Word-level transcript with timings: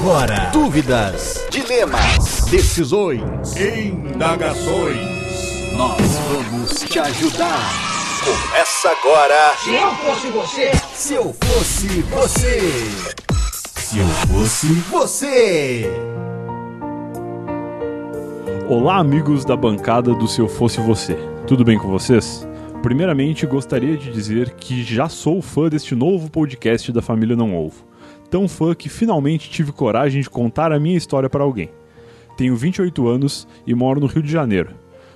agora. 0.00 0.50
Dúvidas, 0.50 1.44
dilemas, 1.50 2.46
decisões, 2.50 3.54
Indagações. 3.54 4.96
nós 5.76 6.00
vamos 6.32 6.70
te 6.88 6.98
ajudar. 6.98 7.70
Começa 8.24 8.88
agora. 8.88 9.54
Se 9.62 9.74
eu 9.74 9.90
fosse 9.96 10.28
você, 10.28 10.70
Se 10.94 11.14
eu 11.14 11.34
fosse 11.42 11.86
você. 12.02 12.60
Se 13.76 13.98
eu 13.98 14.06
fosse 14.06 14.72
você. 14.90 15.90
Olá, 18.68 18.96
amigos 18.98 19.44
da 19.44 19.56
bancada 19.56 20.14
do 20.14 20.28
Se 20.28 20.40
Eu 20.40 20.48
Fosse 20.48 20.80
Você. 20.80 21.18
Tudo 21.46 21.64
bem 21.64 21.76
com 21.76 21.88
vocês? 21.88 22.46
Primeiramente, 22.82 23.44
gostaria 23.44 23.96
de 23.96 24.12
dizer 24.12 24.50
que 24.50 24.82
já 24.84 25.08
sou 25.08 25.42
fã 25.42 25.68
deste 25.68 25.94
novo 25.94 26.30
podcast 26.30 26.92
da 26.92 27.02
família 27.02 27.34
Não 27.34 27.54
Ovo. 27.54 27.89
Tão 28.30 28.46
fã 28.46 28.74
que 28.74 28.88
finalmente 28.88 29.50
tive 29.50 29.72
coragem 29.72 30.22
de 30.22 30.30
contar 30.30 30.70
a 30.70 30.78
minha 30.78 30.96
história 30.96 31.28
para 31.28 31.42
alguém. 31.42 31.68
Tenho 32.36 32.54
28 32.54 33.08
anos 33.08 33.46
e 33.66 33.74
moro 33.74 34.00
no 34.00 34.06
Rio 34.06 34.22
de 34.22 34.30
Janeiro. 34.30 34.70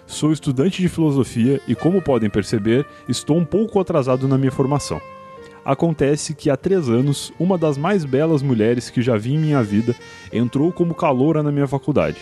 Sou 0.04 0.32
estudante 0.32 0.82
de 0.82 0.88
filosofia 0.88 1.60
e, 1.66 1.74
como 1.74 2.02
podem 2.02 2.28
perceber, 2.28 2.84
estou 3.08 3.38
um 3.38 3.44
pouco 3.44 3.78
atrasado 3.78 4.26
na 4.26 4.36
minha 4.36 4.50
formação. 4.50 5.00
Acontece 5.64 6.34
que 6.34 6.50
há 6.50 6.56
três 6.56 6.90
anos, 6.90 7.32
uma 7.38 7.56
das 7.56 7.78
mais 7.78 8.04
belas 8.04 8.42
mulheres 8.42 8.90
que 8.90 9.00
já 9.00 9.16
vi 9.16 9.34
em 9.34 9.38
minha 9.38 9.62
vida 9.62 9.94
entrou 10.30 10.70
como 10.70 10.94
caloura 10.94 11.42
na 11.42 11.50
minha 11.50 11.66
faculdade, 11.66 12.18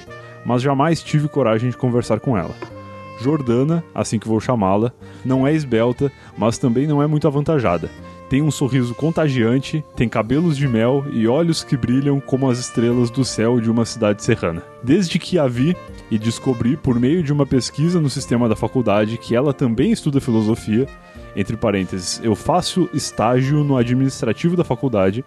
mas 0.47 0.63
jamais 0.63 1.03
tive 1.03 1.27
coragem 1.27 1.71
de 1.71 1.77
conversar 1.77 2.21
com 2.21 2.39
ela. 2.39 2.55
Jordana, 3.21 3.83
assim 3.95 4.19
que 4.19 4.29
vou 4.29 4.41
chamá-la, 4.41 4.93
não 5.25 5.47
é 5.47 5.53
esbelta, 5.53 6.13
mas 6.37 6.59
também 6.59 6.87
não 6.87 7.03
é 7.03 7.07
muito 7.07 7.27
avantajada. 7.27 7.91
Tem 8.33 8.41
um 8.41 8.51
sorriso 8.51 8.95
contagiante, 8.95 9.85
tem 9.95 10.09
cabelos 10.09 10.57
de 10.57 10.67
mel 10.67 11.05
e 11.13 11.29
olhos 11.29 11.63
que 11.63 11.77
brilham 11.77 12.19
como 12.19 12.49
as 12.49 12.59
estrelas 12.59 13.11
do 13.11 13.27
céu 13.27 13.61
de 13.61 13.71
uma 13.71 13.85
cidade 13.85 14.25
serrana. 14.25 14.63
Desde 14.83 15.19
que 15.19 15.39
a 15.39 15.47
vi 15.47 15.77
e 16.11 16.19
descobri 16.19 16.75
por 16.75 16.99
meio 16.99 17.23
de 17.23 17.31
uma 17.31 17.45
pesquisa 17.45 18.01
no 18.01 18.09
sistema 18.09 18.49
da 18.49 18.57
faculdade 18.57 19.19
que 19.19 19.37
ela 19.37 19.53
também 19.53 19.93
estuda 19.93 20.19
filosofia, 20.19 20.89
entre 21.37 21.59
parênteses, 21.59 22.23
eu 22.25 22.35
faço 22.35 22.89
estágio 22.95 23.63
no 23.63 23.77
administrativo 23.77 24.57
da 24.57 24.65
faculdade, 24.65 25.23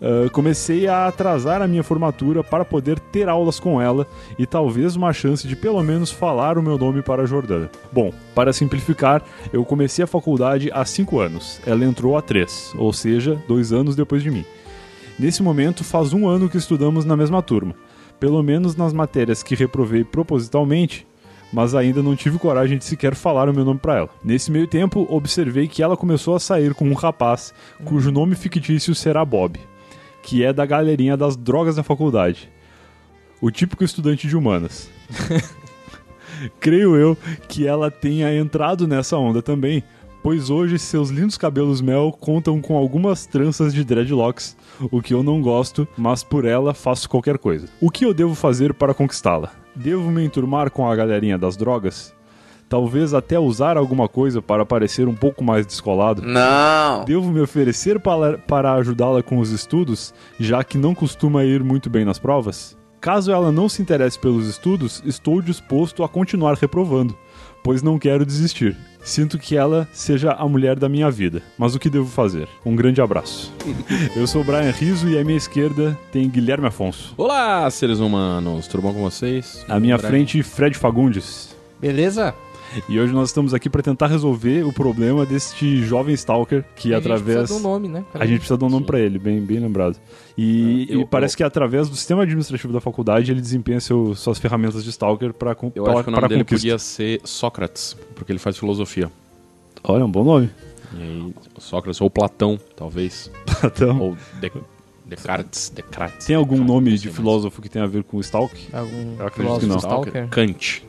Uh, 0.00 0.30
comecei 0.30 0.86
a 0.86 1.06
atrasar 1.06 1.60
a 1.60 1.68
minha 1.68 1.82
formatura 1.82 2.42
para 2.42 2.64
poder 2.64 2.98
ter 2.98 3.28
aulas 3.28 3.60
com 3.60 3.82
ela 3.82 4.06
e 4.38 4.46
talvez 4.46 4.96
uma 4.96 5.12
chance 5.12 5.46
de 5.46 5.54
pelo 5.54 5.82
menos 5.82 6.10
falar 6.10 6.56
o 6.56 6.62
meu 6.62 6.78
nome 6.78 7.02
para 7.02 7.22
a 7.22 7.26
Jordana. 7.26 7.70
Bom, 7.92 8.10
para 8.34 8.50
simplificar, 8.50 9.22
eu 9.52 9.62
comecei 9.62 10.02
a 10.02 10.08
faculdade 10.08 10.70
há 10.72 10.86
5 10.86 11.20
anos, 11.20 11.60
ela 11.66 11.84
entrou 11.84 12.16
há 12.16 12.22
3, 12.22 12.74
ou 12.78 12.94
seja, 12.94 13.38
dois 13.46 13.74
anos 13.74 13.94
depois 13.94 14.22
de 14.22 14.30
mim. 14.30 14.44
Nesse 15.18 15.42
momento, 15.42 15.84
faz 15.84 16.14
um 16.14 16.26
ano 16.26 16.48
que 16.48 16.56
estudamos 16.56 17.04
na 17.04 17.14
mesma 17.14 17.42
turma, 17.42 17.74
pelo 18.18 18.42
menos 18.42 18.74
nas 18.74 18.94
matérias 18.94 19.42
que 19.42 19.54
reprovei 19.54 20.02
propositalmente, 20.02 21.06
mas 21.52 21.74
ainda 21.74 22.02
não 22.02 22.16
tive 22.16 22.38
coragem 22.38 22.78
de 22.78 22.86
sequer 22.86 23.14
falar 23.14 23.50
o 23.50 23.52
meu 23.52 23.66
nome 23.66 23.80
para 23.80 23.98
ela. 23.98 24.08
Nesse 24.24 24.50
meio 24.50 24.66
tempo, 24.66 25.06
observei 25.10 25.68
que 25.68 25.82
ela 25.82 25.96
começou 25.96 26.34
a 26.34 26.40
sair 26.40 26.72
com 26.72 26.88
um 26.88 26.94
rapaz 26.94 27.52
cujo 27.84 28.10
nome 28.10 28.34
fictício 28.34 28.94
será 28.94 29.26
Bob 29.26 29.60
que 30.30 30.44
é 30.44 30.52
da 30.52 30.64
galerinha 30.64 31.16
das 31.16 31.36
drogas 31.36 31.74
da 31.74 31.82
faculdade. 31.82 32.48
O 33.40 33.50
típico 33.50 33.82
estudante 33.82 34.28
de 34.28 34.36
humanas. 34.36 34.88
Creio 36.60 36.94
eu 36.94 37.18
que 37.48 37.66
ela 37.66 37.90
tenha 37.90 38.32
entrado 38.32 38.86
nessa 38.86 39.16
onda 39.16 39.42
também, 39.42 39.82
pois 40.22 40.48
hoje 40.48 40.78
seus 40.78 41.10
lindos 41.10 41.36
cabelos 41.36 41.80
mel 41.80 42.12
contam 42.12 42.60
com 42.60 42.76
algumas 42.76 43.26
tranças 43.26 43.74
de 43.74 43.82
dreadlocks, 43.82 44.56
o 44.88 45.02
que 45.02 45.12
eu 45.12 45.24
não 45.24 45.42
gosto, 45.42 45.86
mas 45.98 46.22
por 46.22 46.44
ela 46.44 46.72
faço 46.72 47.10
qualquer 47.10 47.36
coisa. 47.36 47.66
O 47.80 47.90
que 47.90 48.04
eu 48.04 48.14
devo 48.14 48.36
fazer 48.36 48.72
para 48.72 48.94
conquistá-la? 48.94 49.50
Devo 49.74 50.12
me 50.12 50.24
enturmar 50.24 50.70
com 50.70 50.88
a 50.88 50.94
galerinha 50.94 51.36
das 51.36 51.56
drogas? 51.56 52.14
Talvez 52.70 53.12
até 53.12 53.36
usar 53.36 53.76
alguma 53.76 54.08
coisa 54.08 54.40
para 54.40 54.64
parecer 54.64 55.08
um 55.08 55.14
pouco 55.14 55.42
mais 55.42 55.66
descolado? 55.66 56.22
Não. 56.22 57.04
Devo 57.04 57.28
me 57.28 57.40
oferecer 57.40 57.98
para, 57.98 58.38
para 58.38 58.74
ajudá-la 58.74 59.24
com 59.24 59.38
os 59.38 59.50
estudos, 59.50 60.14
já 60.38 60.62
que 60.62 60.78
não 60.78 60.94
costuma 60.94 61.44
ir 61.44 61.64
muito 61.64 61.90
bem 61.90 62.04
nas 62.04 62.20
provas? 62.20 62.78
Caso 63.00 63.32
ela 63.32 63.50
não 63.50 63.68
se 63.68 63.82
interesse 63.82 64.16
pelos 64.16 64.46
estudos, 64.46 65.02
estou 65.04 65.42
disposto 65.42 66.04
a 66.04 66.08
continuar 66.08 66.54
reprovando, 66.54 67.18
pois 67.60 67.82
não 67.82 67.98
quero 67.98 68.24
desistir. 68.24 68.76
Sinto 69.02 69.36
que 69.36 69.56
ela 69.56 69.88
seja 69.92 70.30
a 70.30 70.46
mulher 70.48 70.78
da 70.78 70.88
minha 70.88 71.10
vida, 71.10 71.42
mas 71.58 71.74
o 71.74 71.78
que 71.80 71.90
devo 71.90 72.06
fazer? 72.06 72.46
Um 72.64 72.76
grande 72.76 73.00
abraço. 73.00 73.52
Eu 74.14 74.28
sou 74.28 74.42
o 74.42 74.44
Brian 74.44 74.70
Riso 74.70 75.08
e 75.08 75.18
à 75.18 75.24
minha 75.24 75.38
esquerda 75.38 75.98
tem 76.12 76.28
Guilherme 76.28 76.68
Afonso. 76.68 77.14
Olá, 77.16 77.68
seres 77.68 77.98
humanos, 77.98 78.68
tudo 78.68 78.82
bom 78.82 78.94
com 78.94 79.02
vocês? 79.02 79.64
À 79.68 79.80
minha 79.80 79.96
Brian. 79.96 80.10
frente, 80.10 80.40
Fred 80.44 80.78
Fagundes. 80.78 81.56
Beleza? 81.80 82.32
E 82.88 82.98
hoje 83.00 83.12
nós 83.12 83.28
estamos 83.30 83.52
aqui 83.52 83.68
para 83.68 83.82
tentar 83.82 84.06
resolver 84.06 84.64
o 84.64 84.72
problema 84.72 85.26
deste 85.26 85.82
jovem 85.82 86.14
stalker 86.14 86.64
que 86.76 86.94
A 86.94 86.98
através 86.98 87.26
gente 87.26 87.36
precisa 87.38 87.60
de 87.60 87.66
um 87.66 87.70
nome, 87.70 87.88
né? 87.88 88.04
A 88.14 88.24
gente 88.26 88.38
precisa 88.38 88.56
dar 88.56 88.66
um 88.66 88.70
nome 88.70 88.86
pra 88.86 88.98
ele, 88.98 89.18
bem, 89.18 89.40
bem 89.40 89.58
lembrado. 89.58 89.96
E, 90.38 90.86
É, 90.90 90.94
eu- 90.94 91.00
e 91.00 91.06
parece 91.06 91.34
eu- 91.34 91.38
que 91.38 91.42
através 91.44 91.88
do 91.88 91.96
sistema 91.96 92.22
administrativo 92.22 92.72
da 92.72 92.80
faculdade 92.80 93.30
ele 93.30 93.40
desempenha 93.40 93.80
seu, 93.80 94.14
suas 94.14 94.38
ferramentas 94.38 94.84
de 94.84 94.90
stalker 94.90 95.32
para 95.32 95.56
Eu 95.74 95.86
acho 95.86 96.04
que 96.04 96.08
o 96.08 96.12
nome 96.12 96.28
dele 96.28 96.44
podia 96.44 96.78
ser 96.78 97.20
Sócrates, 97.24 97.96
porque 98.14 98.30
ele 98.32 98.38
faz 98.38 98.56
filosofia. 98.56 99.10
Olha, 99.82 100.04
um 100.04 100.10
bom 100.10 100.22
nome. 100.24 100.50
E 100.96 101.02
aí, 101.02 101.34
Sócrates 101.58 102.00
ou 102.00 102.10
Platão, 102.10 102.58
talvez. 102.76 103.30
Então, 103.64 103.98
Ou 104.00 104.16
De- 104.40 104.50
Descartes, 105.06 105.72
Descartes. 105.74 106.26
tem 106.26 106.36
algum 106.36 106.54
Descartes, 106.54 106.74
nome 106.74 106.96
de 106.98 107.10
filósofo 107.10 107.60
que 107.60 107.68
tem 107.68 107.82
a 107.82 107.86
ver 107.86 108.04
com 108.04 108.20
stalk? 108.20 108.54
Algum 108.72 109.16
Eu 109.18 109.26
acredito 109.26 109.60
que 109.60 109.66
não. 109.66 109.76
stalker? 109.78 110.28
Kant. 110.28 110.84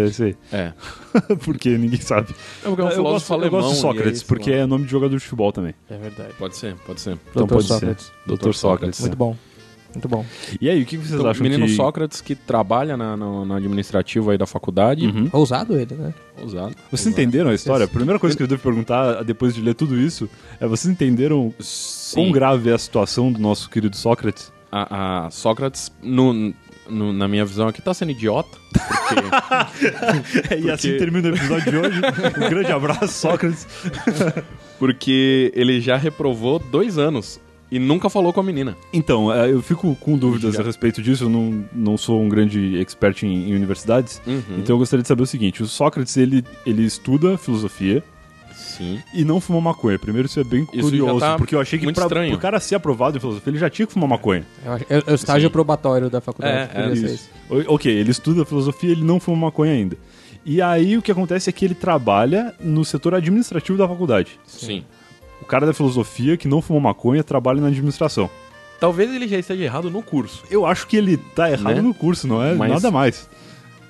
É 0.00 0.04
esse 0.06 0.22
aí. 0.24 0.36
É. 0.52 0.72
porque 1.44 1.76
ninguém 1.78 2.00
sabe. 2.00 2.34
É 2.64 2.68
porque 2.68 2.82
é 2.82 2.84
um 2.84 2.88
eu, 2.88 2.94
filósofo 2.94 3.02
gosto, 3.02 3.30
eu 3.30 3.36
alemão. 3.36 3.60
gosto 3.60 3.72
de 3.72 3.78
e 3.78 3.80
Sócrates, 3.80 4.20
aí, 4.20 4.26
porque 4.26 4.50
lá. 4.50 4.56
é 4.56 4.66
nome 4.66 4.84
de 4.84 4.90
jogador 4.90 5.16
de 5.16 5.22
futebol 5.22 5.52
também. 5.52 5.74
É 5.88 5.96
verdade. 5.96 6.32
Pode 6.38 6.56
ser, 6.56 6.74
pode 6.86 7.00
ser. 7.00 7.18
Então 7.30 7.46
Dr. 7.46 7.54
pode 7.54 7.66
Sócrates. 7.66 8.06
ser. 8.06 8.12
Doutor 8.26 8.54
Sócrates. 8.54 9.00
Muito 9.00 9.16
bom. 9.16 9.36
Muito 9.94 10.08
bom. 10.08 10.24
E 10.60 10.68
aí, 10.70 10.82
o 10.82 10.86
que 10.86 10.96
vocês 10.96 11.14
Então, 11.14 11.28
acham 11.28 11.42
menino 11.42 11.66
que... 11.66 11.74
Sócrates 11.74 12.20
que 12.20 12.34
trabalha 12.34 12.96
na, 12.96 13.16
na, 13.16 13.44
na 13.44 13.56
administrativa 13.56 14.32
aí 14.32 14.38
da 14.38 14.46
faculdade. 14.46 15.06
Uhum. 15.06 15.28
Ousado 15.32 15.74
ele, 15.78 15.94
né? 15.94 16.14
Ousado. 16.40 16.74
Vocês 16.90 17.06
entenderam 17.12 17.50
a 17.50 17.54
história? 17.54 17.84
A 17.84 17.88
primeira 17.88 18.18
coisa 18.18 18.36
que 18.36 18.42
eu 18.42 18.46
devo 18.46 18.62
perguntar 18.62 19.22
depois 19.24 19.54
de 19.54 19.60
ler 19.60 19.74
tudo 19.74 19.98
isso 19.98 20.28
é: 20.60 20.66
vocês 20.66 20.90
entenderam 20.92 21.52
Sim. 21.58 22.14
quão 22.14 22.32
grave 22.32 22.70
é 22.70 22.72
a 22.72 22.78
situação 22.78 23.32
do 23.32 23.40
nosso 23.40 23.68
querido 23.68 23.96
Sócrates? 23.96 24.52
A, 24.70 25.26
a 25.26 25.30
Sócrates, 25.30 25.90
no, 26.00 26.54
no- 26.90 27.12
na 27.12 27.26
minha 27.28 27.44
visão 27.44 27.68
aqui, 27.68 27.80
tá 27.80 27.94
sendo 27.94 28.10
idiota. 28.12 28.58
Porque 28.72 30.54
e 30.66 30.70
assim 30.70 30.96
termina 30.96 31.30
o 31.30 31.34
episódio 31.34 31.70
de 31.70 31.76
hoje. 31.78 32.00
Um 32.36 32.48
grande 32.50 32.72
abraço, 32.72 33.08
Sócrates. 33.08 33.66
Porque 34.78 35.52
ele 35.54 35.80
já 35.80 35.96
reprovou 35.96 36.58
dois 36.58 36.98
anos 36.98 37.40
e 37.70 37.78
nunca 37.78 38.08
falou 38.10 38.32
com 38.32 38.40
a 38.40 38.42
menina. 38.42 38.76
Então, 38.92 39.32
é, 39.32 39.50
eu 39.52 39.62
fico 39.62 39.94
com 40.00 40.16
dúvidas 40.16 40.54
Já. 40.54 40.62
a 40.62 40.64
respeito 40.64 41.00
disso. 41.02 41.24
Eu 41.24 41.28
não, 41.28 41.64
não 41.72 41.96
sou 41.96 42.20
um 42.20 42.28
grande 42.28 42.78
expert 42.80 43.22
em, 43.22 43.50
em 43.50 43.54
universidades. 43.54 44.20
Uhum. 44.26 44.42
Então 44.58 44.74
eu 44.74 44.78
gostaria 44.78 45.02
de 45.02 45.08
saber 45.08 45.22
o 45.22 45.26
seguinte: 45.26 45.62
o 45.62 45.66
Sócrates 45.66 46.16
ele, 46.16 46.42
ele 46.66 46.82
estuda 46.84 47.36
filosofia 47.38 48.02
Sim. 48.80 49.02
e 49.12 49.24
não 49.24 49.40
fuma 49.40 49.60
maconha. 49.60 49.98
Primeiro, 49.98 50.26
isso 50.26 50.40
é 50.40 50.44
bem 50.44 50.66
Isso 50.72 50.82
curioso, 50.88 51.20
tá 51.20 51.36
porque 51.36 51.54
eu 51.54 51.60
achei 51.60 51.78
que 51.78 51.92
pra, 51.92 52.04
estranho. 52.04 52.30
pro 52.30 52.38
cara 52.40 52.58
ser 52.58 52.76
aprovado 52.76 53.16
em 53.18 53.20
filosofia, 53.20 53.50
ele 53.50 53.58
já 53.58 53.68
tinha 53.68 53.86
que 53.86 53.92
fumar 53.92 54.08
maconha. 54.08 54.44
Eu 54.64 54.72
acho- 54.72 54.84
É, 54.88 55.02
é 55.06 55.12
o 55.12 55.14
estágio 55.14 55.48
Sim. 55.48 55.52
probatório 55.52 56.08
da 56.08 56.20
faculdade. 56.20 56.70
É, 56.74 56.80
é 56.86 56.92
isso. 56.92 57.06
isso. 57.06 57.30
O- 57.50 57.74
Ok, 57.74 57.92
ele 57.92 58.10
estuda 58.10 58.44
filosofia, 58.46 58.90
ele 58.90 59.04
não 59.04 59.20
fuma 59.20 59.36
maconha 59.48 59.72
ainda. 59.72 59.96
E 60.46 60.62
aí 60.62 60.96
o 60.96 61.02
que 61.02 61.12
acontece 61.12 61.50
é 61.50 61.52
que 61.52 61.64
ele 61.66 61.74
trabalha 61.74 62.54
no 62.58 62.82
setor 62.84 63.14
administrativo 63.14 63.76
da 63.76 63.86
faculdade. 63.86 64.40
Sim. 64.46 64.82
O 65.42 65.44
cara 65.44 65.66
da 65.66 65.74
filosofia 65.74 66.36
que 66.38 66.48
não 66.48 66.62
fuma 66.62 66.80
maconha 66.80 67.22
trabalha 67.22 67.60
na 67.60 67.66
administração. 67.68 68.30
Talvez 68.80 69.14
ele 69.14 69.28
já 69.28 69.38
esteja 69.38 69.62
errado 69.62 69.90
no 69.90 70.02
curso. 70.02 70.42
Eu 70.50 70.64
acho 70.64 70.86
que 70.86 70.96
ele 70.96 71.18
tá 71.18 71.50
errado 71.50 71.76
Né? 71.76 71.82
no 71.82 71.92
curso, 71.92 72.26
não 72.26 72.42
é 72.42 72.54
Mas- 72.54 72.70
nada 72.70 72.90
mais. 72.90 73.28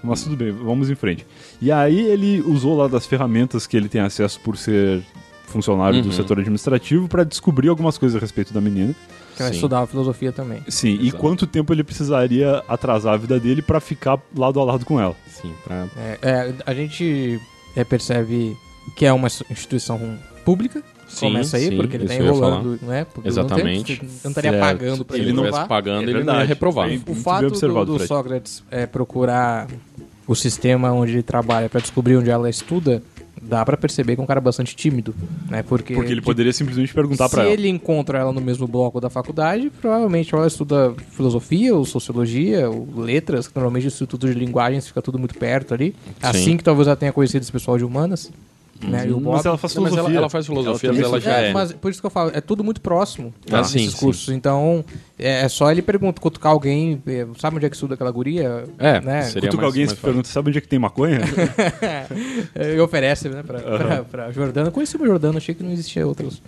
Mas 0.02 0.22
tudo 0.22 0.36
bem, 0.36 0.50
vamos 0.50 0.90
em 0.90 0.94
frente. 0.94 1.26
E 1.60 1.70
aí 1.70 2.00
ele 2.00 2.40
usou 2.40 2.76
lá 2.76 2.88
das 2.88 3.06
ferramentas 3.06 3.66
que 3.66 3.76
ele 3.76 3.88
tem 3.88 4.00
acesso 4.00 4.40
por 4.40 4.56
ser 4.56 5.02
funcionário 5.46 6.00
do 6.00 6.06
Uhum. 6.08 6.12
setor 6.14 6.38
administrativo 6.38 7.08
pra 7.08 7.24
descobrir 7.24 7.68
algumas 7.68 7.98
coisas 7.98 8.16
a 8.16 8.20
respeito 8.20 8.52
da 8.54 8.60
menina. 8.60 8.94
Que 9.36 9.42
Sim. 9.44 9.50
estudar 9.52 9.86
filosofia 9.86 10.32
também. 10.32 10.62
Sim, 10.68 10.96
e 11.00 11.08
Exato. 11.08 11.16
quanto 11.18 11.46
tempo 11.46 11.72
ele 11.72 11.82
precisaria 11.82 12.62
atrasar 12.68 13.14
a 13.14 13.16
vida 13.16 13.38
dele 13.40 13.60
pra 13.62 13.80
ficar 13.80 14.18
lado 14.36 14.60
a 14.60 14.64
lado 14.64 14.84
com 14.84 15.00
ela. 15.00 15.16
Sim, 15.28 15.52
pra... 15.64 15.86
É, 15.96 16.18
é, 16.22 16.54
a 16.66 16.74
gente 16.74 17.40
é, 17.74 17.82
percebe 17.84 18.56
que 18.96 19.04
é 19.06 19.12
uma 19.12 19.28
instituição 19.50 19.98
pública. 20.44 20.82
Sim, 21.08 21.26
começa 21.26 21.56
aí, 21.56 21.70
sim, 21.70 21.76
porque 21.76 21.96
ele 21.96 22.06
tá 22.06 22.14
enrolando, 22.14 22.78
não 22.80 22.92
é? 22.92 23.04
Porque 23.04 23.28
Exatamente. 23.28 23.92
Não, 23.94 23.98
tem, 23.98 24.08
não 24.22 24.30
estaria 24.30 24.50
Certo. 24.52 24.62
pagando 24.62 25.04
pra 25.04 25.16
Se 25.16 25.22
ele 25.22 25.30
ele 25.30 25.36
não 25.36 25.44
estivesse 25.44 25.68
pagando, 25.68 26.08
É 26.08 26.12
ele 26.12 26.22
não 26.22 26.38
ia 26.38 26.44
reprovar. 26.44 26.88
O 27.08 27.14
fato 27.16 27.48
do, 27.50 27.84
do. 27.84 28.06
Sócrates 28.06 28.62
é, 28.70 28.86
procurar 28.86 29.66
o 30.30 30.36
sistema 30.36 30.92
onde 30.92 31.10
ele 31.10 31.24
trabalha 31.24 31.68
para 31.68 31.80
descobrir 31.80 32.16
onde 32.16 32.30
ela 32.30 32.48
estuda 32.48 33.02
dá 33.42 33.64
pra 33.64 33.76
perceber 33.76 34.14
que 34.14 34.20
é 34.20 34.22
um 34.22 34.26
cara 34.26 34.40
bastante 34.40 34.76
tímido, 34.76 35.12
né? 35.48 35.60
Porque, 35.64 35.92
Porque 35.92 36.12
ele 36.12 36.20
poderia 36.20 36.52
simplesmente 36.52 36.94
perguntar 36.94 37.26
se 37.26 37.34
pra 37.34 37.42
ela. 37.42 37.52
ele 37.52 37.68
encontra 37.68 38.18
ela 38.18 38.32
no 38.32 38.40
mesmo 38.40 38.68
bloco 38.68 39.00
da 39.00 39.10
faculdade, 39.10 39.72
provavelmente 39.80 40.32
ela 40.32 40.46
estuda 40.46 40.94
filosofia 41.10 41.74
ou 41.74 41.84
sociologia 41.84 42.70
ou 42.70 42.86
letras, 43.00 43.48
que 43.48 43.56
normalmente 43.56 43.86
o 43.86 43.88
Instituto 43.88 44.28
de 44.28 44.34
Linguagens 44.34 44.86
fica 44.86 45.02
tudo 45.02 45.18
muito 45.18 45.34
perto 45.34 45.74
ali. 45.74 45.96
Assim 46.22 46.56
que 46.56 46.62
talvez 46.62 46.86
ela 46.86 46.96
tenha 46.96 47.12
conhecido 47.12 47.42
esse 47.42 47.50
pessoal 47.50 47.76
de 47.76 47.84
humanas. 47.84 48.30
Né? 48.82 49.06
Bob, 49.06 49.22
Mas 49.24 49.44
ela 49.44 49.58
faz 49.58 49.74
Não, 49.74 49.82
mas 49.82 49.90
filosofia. 49.92 50.00
ela, 50.14 50.20
ela 50.22 50.30
faz 50.30 50.46
filosofia, 50.46 50.88
Ela 50.90 50.98
ela 51.00 51.20
já 51.20 51.38
é, 51.38 51.48
é. 51.50 51.52
mas 51.52 51.72
por 51.72 51.90
isso 51.90 52.00
que 52.00 52.06
eu 52.06 52.10
falo, 52.10 52.30
é 52.34 52.40
tudo 52.40 52.64
muito 52.64 52.80
próximo 52.80 53.32
Ah, 53.52 53.58
nesses 53.58 53.72
sim, 53.72 53.90
sim. 53.90 53.96
cursos. 53.96 54.28
Então, 54.30 54.82
é, 55.18 55.42
é 55.42 55.48
só 55.48 55.70
ele 55.70 55.82
pergunta, 55.82 56.20
cutucar 56.20 56.52
alguém, 56.52 57.02
é, 57.06 57.26
sabe 57.38 57.56
onde 57.56 57.66
é 57.66 57.68
que 57.68 57.76
estuda 57.76 57.92
aquela 57.94 58.10
guria? 58.10 58.64
É, 58.78 59.00
né? 59.00 59.22
seria 59.24 59.50
Cutuca 59.50 59.62
mais- 59.66 59.74
alguém 59.74 59.84
e 59.92 59.96
pergunta, 59.96 60.28
sabe 60.28 60.48
onde 60.48 60.58
é 60.58 60.60
que 60.62 60.68
tem 60.68 60.78
maconha? 60.78 61.20
e 62.74 62.80
oferece, 62.80 63.28
né, 63.28 63.42
pra, 63.42 63.60
pra, 63.60 64.04
pra 64.04 64.30
Jordana. 64.32 64.68
Eu 64.68 64.72
conheci 64.72 64.96
uma 64.96 65.06
Jordana, 65.06 65.38
achei 65.38 65.54
que 65.54 65.62
não 65.62 65.70
existia 65.72 66.06
outras. 66.06 66.40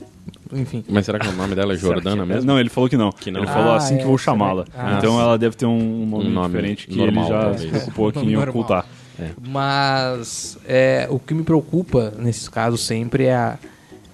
Enfim. 0.54 0.84
Mas 0.88 1.06
será 1.06 1.18
que 1.18 1.28
o 1.28 1.32
nome 1.32 1.54
dela 1.54 1.72
é 1.72 1.76
Jordana 1.78 2.26
mesmo? 2.26 2.44
Não, 2.44 2.58
ele 2.60 2.68
falou 2.68 2.88
que 2.88 2.96
não. 2.96 3.10
Que 3.10 3.30
não. 3.30 3.40
Ele 3.40 3.46
falou 3.48 3.72
Ah, 3.72 3.76
assim 3.76 3.96
que 3.96 4.02
é, 4.02 4.06
vou 4.06 4.18
será 4.18 4.32
chamá-la. 4.32 4.64
que- 4.64 4.70
Ah, 4.76 4.96
então 4.98 5.12
sim. 5.14 5.20
ela 5.20 5.38
deve 5.38 5.56
ter 5.56 5.66
um 5.66 6.06
nome, 6.06 6.26
Um 6.26 6.30
nome 6.30 6.48
diferente 6.48 6.86
que 6.86 6.96
normal, 6.96 7.24
ele 7.24 7.32
já 7.32 7.40
talvez. 7.40 7.60
se 7.62 7.68
preocupou 7.68 8.08
aqui 8.08 8.18
em 8.26 8.32
Normal. 8.32 8.84
Ocultar. 9.30 9.50
Mas 9.50 10.58
é, 10.66 11.06
o 11.10 11.18
que 11.18 11.32
me 11.34 11.42
preocupa 11.42 12.12
nesses 12.18 12.48
casos 12.48 12.80
sempre 12.84 13.24
é, 13.26 13.34
a- 13.34 13.58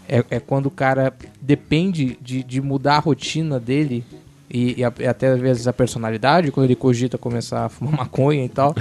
é, 0.08 0.24
é 0.30 0.40
quando 0.40 0.66
o 0.66 0.70
cara 0.70 1.12
depende 1.40 2.18
de, 2.20 2.42
de 2.42 2.60
mudar 2.60 2.96
a 2.96 3.00
rotina 3.00 3.58
dele 3.60 4.04
e, 4.50 4.80
e 4.80 4.84
a- 4.84 4.92
e 4.98 5.06
até 5.06 5.28
às 5.28 5.40
vezes 5.40 5.66
a 5.66 5.72
personalidade, 5.72 6.50
quando 6.50 6.64
ele 6.66 6.74
cogita 6.76 7.18
começar 7.18 7.66
a 7.66 7.68
fumar 7.68 7.94
maconha 7.98 8.44
e 8.44 8.48
tal, 8.48 8.74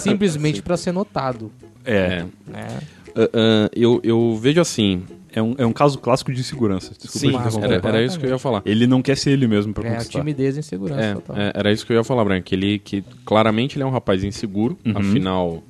simplesmente 0.00 0.62
pra 0.62 0.76
ser 0.76 0.92
notado. 0.92 1.50
É, 1.84 2.24
É. 2.54 2.66
Ah, 3.14 3.28
ah, 3.34 3.70
eu, 3.74 4.00
eu 4.04 4.36
vejo 4.40 4.60
assim. 4.60 5.02
É, 5.32 5.42
um, 5.42 5.54
é 5.58 5.66
um 5.66 5.72
caso 5.72 5.98
clássico 5.98 6.32
de 6.32 6.40
insegurança. 6.40 6.92
Desculpa 7.00 7.50
Sim, 7.50 7.60
era, 7.62 7.74
era 7.88 8.02
isso 8.04 8.18
que 8.18 8.26
eu 8.26 8.30
ia 8.30 8.38
falar. 8.38 8.62
Ele 8.64 8.86
não 8.86 9.00
quer 9.02 9.16
ser 9.16 9.30
ele 9.30 9.46
mesmo 9.46 9.72
pra 9.72 9.84
É 9.84 9.88
a 9.88 9.92
conquistar. 9.94 10.18
timidez 10.18 10.56
e 10.56 10.60
insegurança 10.60 11.00
É, 11.00 11.14
total. 11.14 11.36
é, 11.36 11.52
era 11.54 11.72
isso 11.72 11.84
que 11.86 11.92
eu 11.92 11.96
ia 11.96 12.04
falar, 12.04 12.24
Branco. 12.24 12.46
Ele 12.54 12.78
que 12.78 13.02
claramente 13.24 13.76
ele 13.76 13.82
é 13.82 13.86
um 13.86 13.90
rapaz 13.90 14.22
inseguro, 14.24 14.78
Uhum. 14.84 14.92
afinal. 14.96 15.62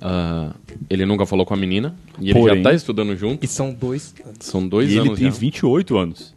ah, 0.00 0.52
ele 0.90 1.06
nunca 1.06 1.24
falou 1.24 1.46
com 1.46 1.54
a 1.54 1.56
menina. 1.56 1.94
E 2.20 2.30
ele 2.30 2.38
Porém- 2.38 2.56
já 2.58 2.62
tá 2.62 2.74
estudando 2.74 3.16
junto. 3.16 3.44
E 3.44 3.48
são 3.48 3.72
dois. 3.72 4.14
São 4.40 4.66
dois 4.66 4.90
E 4.90 4.92
ele 4.98 5.00
anos 5.08 5.18
tem 5.18 5.30
já. 5.30 5.36
28 5.38 5.96
anos. 5.96 6.33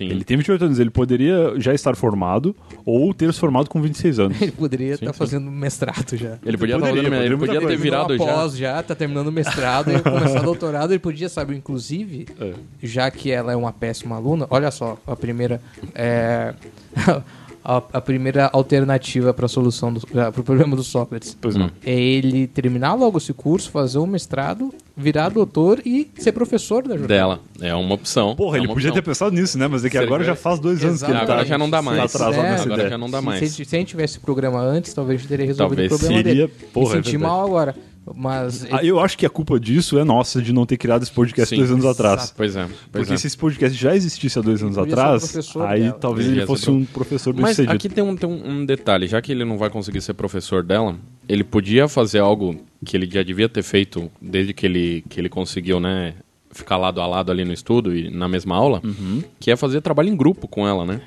Sim. 0.00 0.08
Ele 0.08 0.24
tem 0.24 0.34
28 0.38 0.64
anos. 0.64 0.78
Ele 0.78 0.88
poderia 0.88 1.52
já 1.60 1.74
estar 1.74 1.94
formado 1.94 2.56
ou 2.86 3.12
ter 3.12 3.30
se 3.34 3.38
formado 3.38 3.68
com 3.68 3.82
26 3.82 4.18
anos. 4.18 4.40
Ele 4.40 4.50
poderia 4.50 4.94
estar 4.94 5.12
sim. 5.12 5.18
fazendo 5.18 5.50
mestrado 5.50 6.16
já. 6.16 6.38
Ele 6.42 6.56
podia, 6.56 6.76
tá 6.78 6.86
Poderia, 6.86 7.02
fazendo- 7.10 7.22
ele 7.22 7.36
poderia 7.36 7.36
podia 7.36 7.60
ter 7.60 7.66
coisa. 7.66 7.82
virado 7.82 8.16
já. 8.16 8.24
pós 8.24 8.56
já, 8.56 8.82
tá 8.82 8.94
terminando 8.94 9.26
o 9.26 9.32
mestrado 9.32 9.92
e 9.92 10.00
começar 10.00 10.40
doutorado. 10.40 10.92
Ele 10.92 10.98
podia 10.98 11.28
saber, 11.28 11.54
inclusive, 11.54 12.26
É. 12.40 12.54
já 12.82 13.10
que 13.10 13.30
ela 13.30 13.52
é 13.52 13.56
uma 13.56 13.72
péssima 13.74 14.16
aluna, 14.16 14.46
olha 14.48 14.70
só, 14.70 14.96
a 15.06 15.14
primeira. 15.14 15.60
É, 15.94 16.54
a, 17.64 17.76
a 17.92 18.00
primeira 18.00 18.48
alternativa 18.52 19.32
para 19.34 19.46
a 19.46 19.48
solução 19.48 19.92
do 19.92 20.00
para 20.06 20.30
o 20.30 20.42
problema 20.44 20.74
do 20.74 20.82
Sócrates. 20.82 21.36
Pois 21.40 21.54
não. 21.56 21.70
É 21.84 21.92
ele 21.98 22.46
terminar 22.46 22.94
logo 22.94 23.18
esse 23.18 23.32
curso, 23.32 23.70
fazer 23.70 23.98
um 23.98 24.06
mestrado, 24.06 24.72
virar 24.96 25.28
doutor 25.28 25.80
e 25.84 26.10
ser 26.18 26.32
professor 26.32 26.82
da 26.82 26.96
Jordânia. 26.96 27.08
Dela. 27.08 27.40
É 27.60 27.74
uma 27.74 27.94
opção. 27.94 28.34
Porra, 28.34 28.56
é 28.56 28.60
ele 28.60 28.68
podia 28.68 28.90
ter 28.92 29.00
opção. 29.00 29.28
pensado 29.28 29.34
nisso, 29.40 29.58
né? 29.58 29.68
Mas 29.68 29.84
é 29.84 29.88
que 29.88 29.92
Se 29.92 29.98
ele 29.98 30.06
agora 30.06 30.24
já 30.24 30.34
faz 30.34 30.58
dois 30.58 30.82
anos 30.84 31.02
que 31.02 31.10
ele 31.10 31.14
tá, 31.18 31.22
Agora 31.22 31.44
já 31.44 31.58
não 31.58 31.68
dá 31.68 31.78
Se 31.78 31.84
mais. 31.84 32.12
puder, 32.12 32.28
nessa 32.30 32.62
Agora 32.64 32.74
ideia. 32.74 32.88
já 32.90 32.98
não 32.98 33.10
dá 33.10 33.18
Se- 33.18 33.24
mais. 33.24 33.50
Se, 33.52 33.64
se 33.64 33.76
a 33.76 33.78
gente 33.78 33.88
tivesse 33.88 34.14
esse 34.14 34.20
programa 34.20 34.60
antes, 34.60 34.92
talvez 34.94 35.18
a 35.18 35.20
gente 35.20 35.28
teria 35.28 35.46
resolvido 35.46 35.76
Talvez 35.76 35.92
o 35.92 35.98
problema 35.98 36.22
seria- 36.22 36.46
dele. 36.48 36.52
porra, 36.72 36.94
é 36.94 36.96
Me 36.98 37.04
senti 37.04 37.10
verdade. 37.16 37.32
mal 37.32 37.44
agora. 37.46 37.74
Mas 38.14 38.66
Ah, 38.70 38.84
eu 38.84 38.98
acho 38.98 39.16
que 39.16 39.24
a 39.24 39.30
culpa 39.30 39.58
disso 39.60 39.98
é 39.98 40.04
nossa 40.04 40.42
de 40.42 40.52
não 40.52 40.66
ter 40.66 40.76
criado 40.76 41.02
esse 41.02 41.12
podcast 41.12 41.50
Sim. 41.50 41.56
dois 41.58 41.70
anos 41.70 41.84
atrás. 41.84 42.32
Pois 42.36 42.56
é. 42.56 42.64
Pois 42.64 42.76
Porque 42.90 43.12
é. 43.12 43.16
se 43.16 43.26
esse 43.26 43.36
podcast 43.36 43.76
já 43.78 43.94
existisse 43.94 44.38
há 44.38 44.42
dois 44.42 44.62
anos 44.62 44.76
atrás, 44.78 45.36
aí 45.68 45.80
dela. 45.82 45.92
talvez 45.92 46.26
Ele 46.28 46.46
fosse 46.46 46.70
um 46.70 46.84
professor 46.84 47.32
bem 47.32 47.42
Mas 47.42 47.50
sucedido. 47.52 47.74
aqui 47.74 47.88
tem, 47.88 48.02
um, 48.02 48.16
tem 48.16 48.28
um, 48.28 48.50
um 48.60 48.66
detalhe, 48.66 49.06
já 49.06 49.20
que 49.22 49.30
ele 49.30 49.44
não 49.44 49.56
vai 49.58 49.70
conseguir 49.70 50.00
ser 50.00 50.14
professor 50.14 50.62
dela, 50.64 50.96
ele 51.28 51.44
podia 51.44 51.86
fazer 51.88 52.18
algo 52.18 52.56
que 52.84 52.96
ele 52.96 53.08
já 53.10 53.22
devia 53.22 53.48
ter 53.48 53.62
feito 53.62 54.10
desde 54.20 54.52
que 54.52 54.66
ele, 54.66 55.04
que 55.08 55.20
ele 55.20 55.28
conseguiu, 55.28 55.78
né, 55.78 56.14
ficar 56.50 56.76
lado 56.76 57.00
a 57.00 57.06
lado 57.06 57.30
ali 57.30 57.44
no 57.44 57.52
estudo 57.52 57.94
e 57.96 58.10
na 58.10 58.28
mesma 58.28 58.56
aula, 58.56 58.80
Uhum. 58.84 59.22
que 59.38 59.50
é 59.50 59.56
fazer 59.56 59.80
trabalho 59.80 60.08
em 60.08 60.16
grupo 60.16 60.48
com 60.48 60.66
ela, 60.66 60.84
né? 60.84 61.00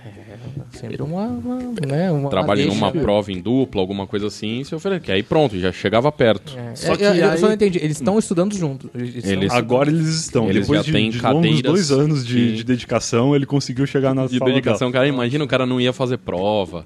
sempre 0.72 1.02
uma, 1.02 1.26
uma, 1.28 1.56
né, 1.88 2.12
uma 2.12 2.30
Trabalho 2.30 2.68
numa 2.68 2.92
prova 2.92 3.32
em 3.32 3.40
dupla, 3.40 3.80
alguma 3.82 4.06
coisa 4.08 4.28
assim, 4.28 4.60
e 4.60 4.66
se 4.66 4.74
oferecer. 4.76 5.04
Que 5.04 5.12
aí 5.12 5.24
pronto, 5.24 5.58
já 5.60 5.72
chegava 5.72 6.12
perto. 6.12 6.58
É, 6.58 6.76
Só 6.76 6.94
é, 6.94 6.98
que 6.98 7.04
eu, 7.04 7.14
eu 7.16 7.30
aí- 7.32 7.38
só 7.38 7.48
não 7.48 7.54
entendi. 7.54 7.78
Eles 7.80 7.98
estão 7.98 8.18
estudando 8.20 8.56
junto. 8.56 8.90
Eles, 8.94 9.24
Eles- 9.26 9.44
estão- 9.44 9.58
Agora 9.58 9.90
eles 9.90 10.08
estão. 10.08 10.50
Eles 10.50 10.64
Depois 10.68 10.80
já 10.80 10.86
de, 10.86 10.92
têm 10.92 11.10
de 11.10 11.20
cadeiras 11.20 11.62
dois 11.62 11.92
anos 11.92 12.26
de, 12.26 12.34
de- 12.52 12.56
de 12.58 12.64
dedicação, 12.64 13.36
ele 13.36 13.46
conseguiu 13.46 13.86
chegar 13.86 14.14
na 14.14 14.26
De 14.26 14.38
sala 14.38 14.50
dedicação, 14.52 14.90
dela. 14.92 15.04
cara, 15.06 15.08
imagina 15.08 15.44
o 15.44 15.48
cara 15.48 15.66
não 15.66 15.80
ia 15.80 15.94
fazer 15.94 16.18
prova. 16.18 16.86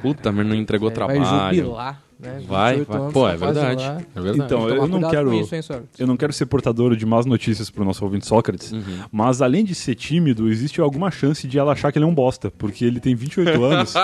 Puta, 0.00 0.32
mas 0.32 0.46
não 0.46 0.54
entregou 0.54 0.88
Vai 0.88 0.94
trabalho. 0.94 1.56
jubilar, 1.56 2.02
né? 2.22 2.40
Vai, 2.46 2.76
28 2.76 2.88
vai. 2.88 3.00
anos, 3.00 3.12
Pô, 3.12 3.20
só 3.20 3.28
é 3.28 3.36
verdade. 3.36 3.84
É 4.14 4.20
verdade. 4.20 4.40
Então, 4.44 4.68
eu 4.68 4.86
não 4.88 5.10
quero- 5.10 5.34
isso, 5.34 5.54
hein, 5.54 5.62
Sócrates? 5.62 5.98
Eu 6.00 6.06
não 6.06 6.16
quero 6.16 6.32
ser 6.32 6.46
portador 6.46 6.94
de 6.96 7.04
más 7.04 7.26
notícias 7.26 7.68
pro 7.70 7.84
nosso 7.84 8.04
ouvinte 8.04 8.26
Sócrates, 8.26 8.72
Uhum. 8.72 8.82
mas 9.10 9.42
além 9.42 9.64
de 9.64 9.74
ser 9.74 9.94
tímido, 9.94 10.48
existe 10.48 10.80
alguma 10.80 11.10
chance 11.10 11.46
de 11.46 11.58
ela 11.58 11.72
achar 11.72 11.90
que 11.92 11.98
ele 11.98 12.04
é 12.04 12.08
um 12.08 12.14
bosta, 12.14 12.50
porque 12.50 12.84
ele 12.84 13.00
tem 13.00 13.14
28 13.14 13.62
anos 13.64 13.94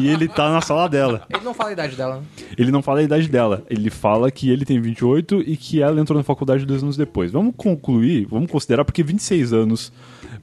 e 0.00 0.08
ele 0.08 0.26
tá 0.28 0.50
na 0.50 0.60
sala 0.60 0.88
dela. 0.88 1.22
Ele 1.30 1.44
não 1.44 1.54
fala 1.54 1.70
a 1.70 1.72
idade 1.72 1.96
dela, 1.96 2.16
né? 2.16 2.22
Ele 2.56 2.70
não 2.70 2.82
fala 2.82 3.00
a 3.00 3.02
idade 3.02 3.28
dela, 3.28 3.62
ele 3.68 3.90
fala 3.90 4.30
que 4.30 4.48
ele 4.50 4.64
tem 4.64 4.80
28 4.80 5.42
e 5.46 5.56
que 5.56 5.82
ela 5.82 6.00
entrou 6.00 6.16
na 6.16 6.24
faculdade 6.24 6.64
dois 6.64 6.82
anos 6.82 6.96
depois. 6.96 7.30
Vamos 7.30 7.54
concluir, 7.56 8.26
vamos 8.30 8.50
considerar, 8.50 8.84
porque 8.84 9.02
26 9.02 9.52
anos 9.52 9.92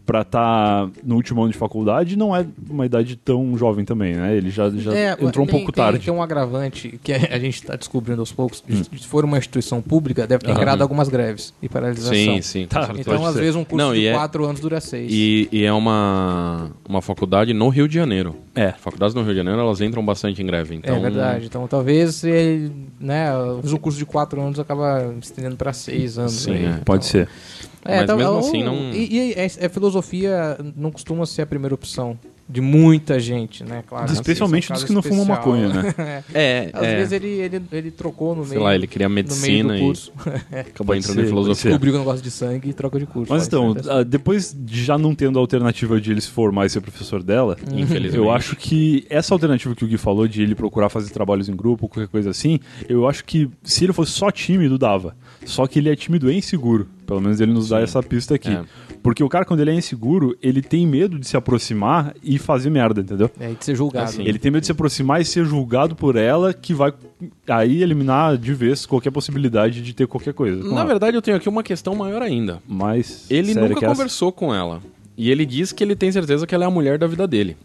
pra 0.06 0.22
estar 0.22 0.90
no 1.04 1.16
último 1.16 1.42
ano 1.42 1.52
de 1.52 1.58
faculdade 1.58 2.16
não 2.18 2.34
é 2.36 2.46
uma 2.70 2.86
idade 2.86 3.16
tão 3.18 3.58
jovem 3.58 3.84
também, 3.84 4.16
né? 4.16 4.36
Ele 4.36 4.50
já, 4.50 4.70
já 4.70 4.94
É, 4.96 5.12
entrou 5.14 5.44
um 5.44 5.48
tem- 5.48 5.48
pouco 5.48 5.72
tem- 5.72 5.84
tarde. 5.84 6.06
Tem 6.06 6.14
um 6.14 6.22
agravante 6.22 6.98
que 7.08 7.14
a 7.34 7.40
gente 7.40 7.56
está 7.56 7.76
descobrindo 7.76 8.20
aos 8.22 8.32
poucos. 8.34 8.62
Se 8.68 9.08
for 9.08 9.24
uma 9.24 9.38
instituição 9.38 9.82
pública, 9.82 10.28
deve 10.28 10.44
ter 10.44 10.52
Aham. 10.52 10.60
gerado 10.60 10.84
algumas 10.84 11.08
greves 11.08 11.54
e 11.62 11.70
paralisação. 11.70 12.14
Sim, 12.14 12.42
sim. 12.42 12.68
Tá. 12.68 12.92
Então, 12.98 13.26
às 13.26 13.34
ser. 13.34 13.40
vezes, 13.40 13.56
um 13.56 13.64
curso 13.64 13.78
Não, 13.86 13.94
de 13.94 14.06
é- 14.08 14.14
quatro 14.14 14.44
anos 14.46 14.60
dura 14.60 14.82
seis. 14.82 15.10
E, 15.12 15.48
e 15.52 15.64
é 15.64 15.72
uma, 15.72 16.70
uma 16.88 17.02
faculdade 17.02 17.54
no 17.54 17.70
Rio 17.70 17.88
de 17.88 17.96
Janeiro. 17.96 18.36
É. 18.54 18.74
Faculdades 18.74 19.16
no 19.16 19.22
Rio 19.22 19.32
de 19.32 19.38
Janeiro, 19.38 19.60
elas 19.62 19.80
entram 19.80 20.04
bastante 20.06 20.42
em 20.42 20.46
greve. 20.46 20.76
Então, 20.76 20.96
É 20.96 21.00
verdade. 21.00 21.46
Então, 21.46 21.66
talvez 21.68 22.24
ele, 22.26 22.72
né, 23.00 23.30
o 23.38 23.80
curso 23.80 23.98
de 23.98 24.06
quatro 24.06 24.42
anos 24.42 24.60
acaba 24.60 25.14
estendendo 25.22 25.56
para 25.56 25.72
seis 25.74 26.18
anos. 26.18 26.34
Sim, 26.34 26.52
aí. 26.52 26.66
é. 26.66 26.70
Então, 26.70 26.80
Pode 26.84 27.06
ser. 27.06 27.30
É, 27.86 27.96
Mas 27.96 28.04
então, 28.04 28.18
mesmo 28.18 28.32
ou- 28.34 28.40
assim, 28.40 28.64
não- 28.64 28.92
E, 28.92 29.30
e 29.30 29.34
é, 29.34 29.46
é 29.46 29.70
filosofia 29.70 30.58
não 30.76 30.92
costuma 30.92 31.26
ser 31.26 31.44
a 31.44 31.46
primeira 31.46 31.74
opção 31.74 32.20
de 32.50 32.62
muita 32.62 33.20
gente, 33.20 33.64
né? 33.64 33.84
Claro. 33.86 34.12
Especialmente 34.12 34.72
assim, 34.72 34.82
dos 34.82 34.84
que 34.86 34.94
não 34.94 35.02
fumam 35.02 35.26
maconha, 35.26 35.68
né? 35.68 35.94
É, 36.34 36.70
Às 36.74 36.84
é. 36.84 36.96
vezes 36.98 37.12
ele, 37.14 37.28
ele, 37.28 37.62
ele 37.72 37.92
trocou 37.92 38.36
no 38.36 38.44
sei 38.44 38.52
meio, 38.52 38.64
lá, 38.64 38.76
ele 38.76 38.88
queria 38.88 39.08
no 39.10 39.16
meio 39.16 39.28
medicina 39.28 39.78
e 39.78 39.82
curso. 39.82 40.12
acabou 40.52 40.88
Pode 40.88 41.00
entrando 41.00 41.16
ser, 41.16 41.24
em 41.24 41.28
filosofia. 41.28 41.72
Descobriu 41.72 41.94
que 41.94 41.98
não 41.98 42.06
gosta 42.06 42.22
de 42.22 42.32
sangue 42.32 42.70
e 42.70 42.74
troca 42.74 43.00
de 43.00 43.06
curso. 43.06 43.32
Mas 43.32 43.48
então, 43.48 43.76
ah, 43.90 44.04
depois 44.04 44.56
de 44.58 44.84
já 44.84 44.98
não 44.98 45.14
tendo 45.14 45.38
a 45.40 45.42
alternativa 45.42 46.00
de 46.00 46.12
ele 46.12 46.22
se 46.22 46.30
formar 46.30 46.66
e 46.66 46.70
ser 46.70 46.82
professor 46.82 47.22
dela, 47.22 47.58
Infelizmente. 47.72 48.16
eu 48.16 48.32
acho 48.32 48.56
que 48.56 49.06
essa 49.10 49.34
alternativa 49.34 49.76
que 49.76 49.84
o 49.84 49.88
Gui 49.88 49.98
falou 49.98 50.28
de 50.28 50.42
ele 50.42 50.56
procurar 50.56 50.90
fazer 50.90 51.12
trabalhos 51.12 51.50
em 51.50 51.56
grupo, 51.56 51.88
qualquer 51.88 52.10
coisa 52.10 52.30
assim, 52.30 52.60
eu 52.88 53.08
acho 53.08 53.26
que 53.26 53.50
se 53.64 53.84
ele 53.84 53.94
fosse 53.94 54.12
só 54.12 54.32
tímido, 54.32 54.78
dava. 54.78 55.16
Só 55.46 55.68
que 55.68 55.80
ele 55.80 55.90
é 55.90 55.96
tímido 55.96 56.32
e 56.32 56.38
inseguro. 56.38 56.88
Pelo 57.08 57.22
menos 57.22 57.40
ele 57.42 57.54
nos 57.54 57.70
dá 57.70 57.78
Sim. 57.78 57.84
essa 57.84 58.04
pista 58.04 58.36
aqui. 58.36 58.50
É. 58.52 58.62
Porque 59.02 59.24
o 59.24 59.30
cara, 59.30 59.46
quando 59.46 59.62
ele 59.62 59.72
é 59.72 59.74
inseguro, 59.74 60.38
ele 60.44 60.62
tem 60.62 60.86
medo 60.86 61.18
de 61.18 61.26
se 61.26 61.38
aproximar 61.38 62.14
e 62.22 62.38
fazer 62.38 62.70
merda, 62.70 63.00
entendeu? 63.02 63.32
É, 63.40 63.50
e 63.52 63.56
de 63.56 63.64
ser 63.64 63.76
julgado. 63.76 64.10
Assim, 64.10 64.24
Ele 64.24 64.38
tem 64.38 64.52
medo 64.52 64.60
de 64.62 64.66
se 64.68 64.72
aproximar 64.74 65.22
e 65.22 65.26
ser 65.26 65.46
julgado 65.46 65.96
por 65.96 66.18
ela, 66.18 66.54
que 66.54 66.74
vai 66.74 66.94
aí 67.48 67.82
eliminar 67.82 68.38
de 68.38 68.54
vez 68.54 68.86
qualquer 68.86 69.10
possibilidade 69.12 69.82
de 69.82 69.94
ter 69.94 70.06
qualquer 70.06 70.34
coisa. 70.34 70.62
Na 70.64 70.82
ela. 70.82 70.86
verdade, 70.86 71.16
eu 71.16 71.22
tenho 71.22 71.38
aqui 71.38 71.48
uma 71.48 71.64
questão 71.64 71.96
maior 71.96 72.22
ainda. 72.22 72.62
Mas. 72.68 73.26
Ele 73.32 73.54
sério 73.54 73.70
nunca 73.70 73.80
que 73.80 73.86
essa- 73.86 73.96
conversou 73.96 74.32
com 74.32 74.54
ela. 74.54 74.82
E 75.16 75.32
ele 75.32 75.46
diz 75.46 75.72
que 75.72 75.84
ele 75.84 75.96
tem 75.96 76.12
certeza 76.12 76.46
que 76.46 76.54
ela 76.54 76.66
é 76.66 76.68
a 76.68 76.72
mulher 76.72 76.98
da 77.00 77.08
vida 77.08 77.26
dele. 77.26 77.56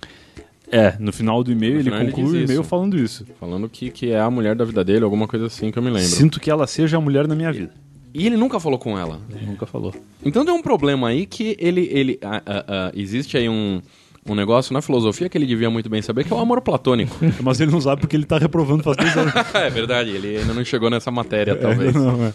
É, 0.71 0.95
no 0.99 1.13
final 1.13 1.45
do 1.45 1.53
e-mail 1.53 1.75
No 1.75 1.81
ele 1.81 1.91
conclui 1.91 2.25
o 2.25 2.43
e-mail 2.45 2.61
isso. 2.61 2.65
falando 2.65 2.97
isso. 2.97 3.27
Falando 3.39 3.69
que, 3.69 3.91
que 3.91 4.11
é 4.11 4.19
a 4.21 4.31
mulher 4.31 4.55
da 4.57 4.65
vida 4.65 4.83
dele, 4.83 5.05
alguma 5.05 5.27
coisa 5.29 5.47
assim 5.47 5.71
que 5.71 5.79
eu 5.79 5.83
me 5.83 5.91
lembro. 5.91 6.09
Sinto 6.09 6.41
que 6.41 6.51
ela 6.51 6.67
seja 6.67 6.97
a 6.97 7.01
mulher 7.01 7.27
da 7.27 7.35
minha 7.35 7.53
vida. 7.53 7.73
E 8.15 8.27
ele 8.27 8.37
nunca 8.37 8.61
falou 8.61 8.79
com 8.79 8.99
ela. 8.99 9.21
Nunca 9.47 9.67
falou. 9.67 9.95
Então 10.25 10.45
tem 10.45 10.55
um 10.55 10.63
problema 10.63 11.09
aí 11.09 11.27
que 11.27 11.57
ele. 11.59 11.89
ele 11.91 12.19
ah, 12.23 12.43
ah, 12.45 12.65
ah, 12.69 12.93
existe 12.95 13.37
aí 13.37 13.49
um, 13.49 13.81
um 14.27 14.35
negócio 14.35 14.73
na 14.73 14.83
filosofia 14.83 15.29
que 15.29 15.37
ele 15.37 15.47
devia 15.47 15.71
muito 15.71 15.89
bem 15.89 16.03
saber, 16.03 16.25
que 16.25 16.33
é 16.33 16.37
o 16.37 16.39
amor 16.39 16.61
platônico. 16.61 17.17
Mas 17.43 17.61
ele 17.61 17.71
não 17.71 17.81
sabe 17.81 18.03
porque 18.03 18.17
ele 18.17 18.27
tá 18.27 18.39
reprovando 18.39 18.83
faz 18.83 18.97
dois 18.97 19.17
anos. 19.17 19.33
é 19.55 19.71
verdade, 19.71 20.11
ele 20.11 20.39
ainda 20.39 20.53
não 20.53 20.65
chegou 20.65 20.91
nessa 20.91 21.11
matéria, 21.11 21.57
talvez. 21.57 21.95
Não, 21.95 22.27
é. 22.27 22.35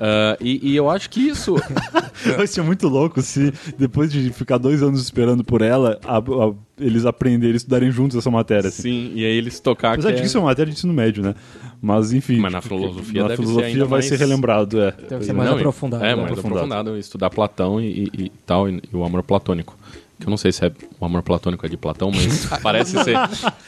Ah, 0.00 0.36
e, 0.40 0.70
e 0.72 0.76
eu 0.76 0.88
acho 0.90 1.10
que 1.10 1.20
isso. 1.20 1.56
Vai 2.36 2.46
ser 2.46 2.62
muito 2.62 2.88
louco 2.88 3.20
se 3.22 3.52
depois 3.76 4.10
de 4.12 4.30
ficar 4.32 4.58
dois 4.58 4.82
anos 4.82 5.02
esperando 5.02 5.42
por 5.44 5.62
ela, 5.62 5.98
a- 6.04 6.18
a- 6.18 6.54
eles 6.80 7.04
aprenderem 7.06 7.56
estudarem 7.56 7.90
juntos 7.90 8.16
essa 8.16 8.30
matéria. 8.30 8.68
Assim. 8.68 8.82
sim, 8.82 9.12
e 9.14 9.24
aí 9.24 9.36
eles 9.36 9.58
tocar 9.60 9.92
Apesar 9.94 10.08
que 10.08 10.14
de 10.14 10.18
é- 10.18 10.22
que 10.22 10.26
isso 10.28 10.36
é 10.36 10.40
uma 10.40 10.46
matéria 10.48 10.70
de 10.72 10.78
ensino 10.78 10.92
médio, 10.92 11.22
né? 11.22 11.34
Mas 11.80 12.12
enfim. 12.12 12.38
Mas 12.38 12.52
na 12.52 12.60
filosofia 12.60 13.22
na 13.22 13.28
deve 13.28 13.36
ser 13.36 13.42
filosofia 13.42 13.66
ainda 13.68 13.84
vai 13.84 13.90
mais- 13.98 14.06
ser 14.06 14.16
relembrado, 14.18 14.80
é. 14.80 14.92
Deve 15.08 15.24
ser 15.24 15.32
mais 15.32 15.48
Não, 15.50 15.56
aprofundado. 15.56 16.04
É, 16.04 16.08
né? 16.08 16.14
mais 16.16 16.28
aprofundado. 16.30 16.64
aprofundado. 16.64 16.96
estudar 16.98 17.30
Platão 17.30 17.80
e, 17.80 18.04
e- 18.04 18.10
e 18.24 18.32
tal, 18.44 18.68
e, 18.68 18.80
o 18.92 19.04
amor 19.04 19.22
platônico. 19.22 19.76
Que 20.18 20.26
eu 20.26 20.30
não 20.30 20.36
sei 20.36 20.50
se 20.50 20.64
é 20.64 20.72
o 20.98 21.04
amor 21.04 21.22
platônico 21.22 21.64
é 21.64 21.68
de 21.68 21.76
Platão, 21.76 22.10
mas 22.12 22.46
parece 22.60 23.02
ser. 23.04 23.14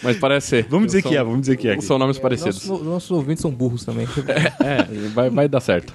Mas 0.02 0.16
parece 0.18 0.46
ser. 0.48 0.66
Vamos 0.68 0.86
dizer 0.86 1.02
São- 1.02 1.10
que 1.12 1.16
é, 1.16 1.22
vamos 1.22 1.40
dizer 1.42 1.56
que 1.56 1.68
é. 1.68 1.80
São 1.80 1.96
nomes 1.98 2.18
parecidos. 2.18 2.66
Nossos, 2.66 2.84
nossos 2.86 3.10
ouvintes 3.12 3.40
são 3.42 3.50
burros 3.50 3.84
também. 3.84 4.06
É, 4.60 4.82
vai, 5.14 5.30
vai 5.30 5.48
dar 5.48 5.60
certo. 5.60 5.92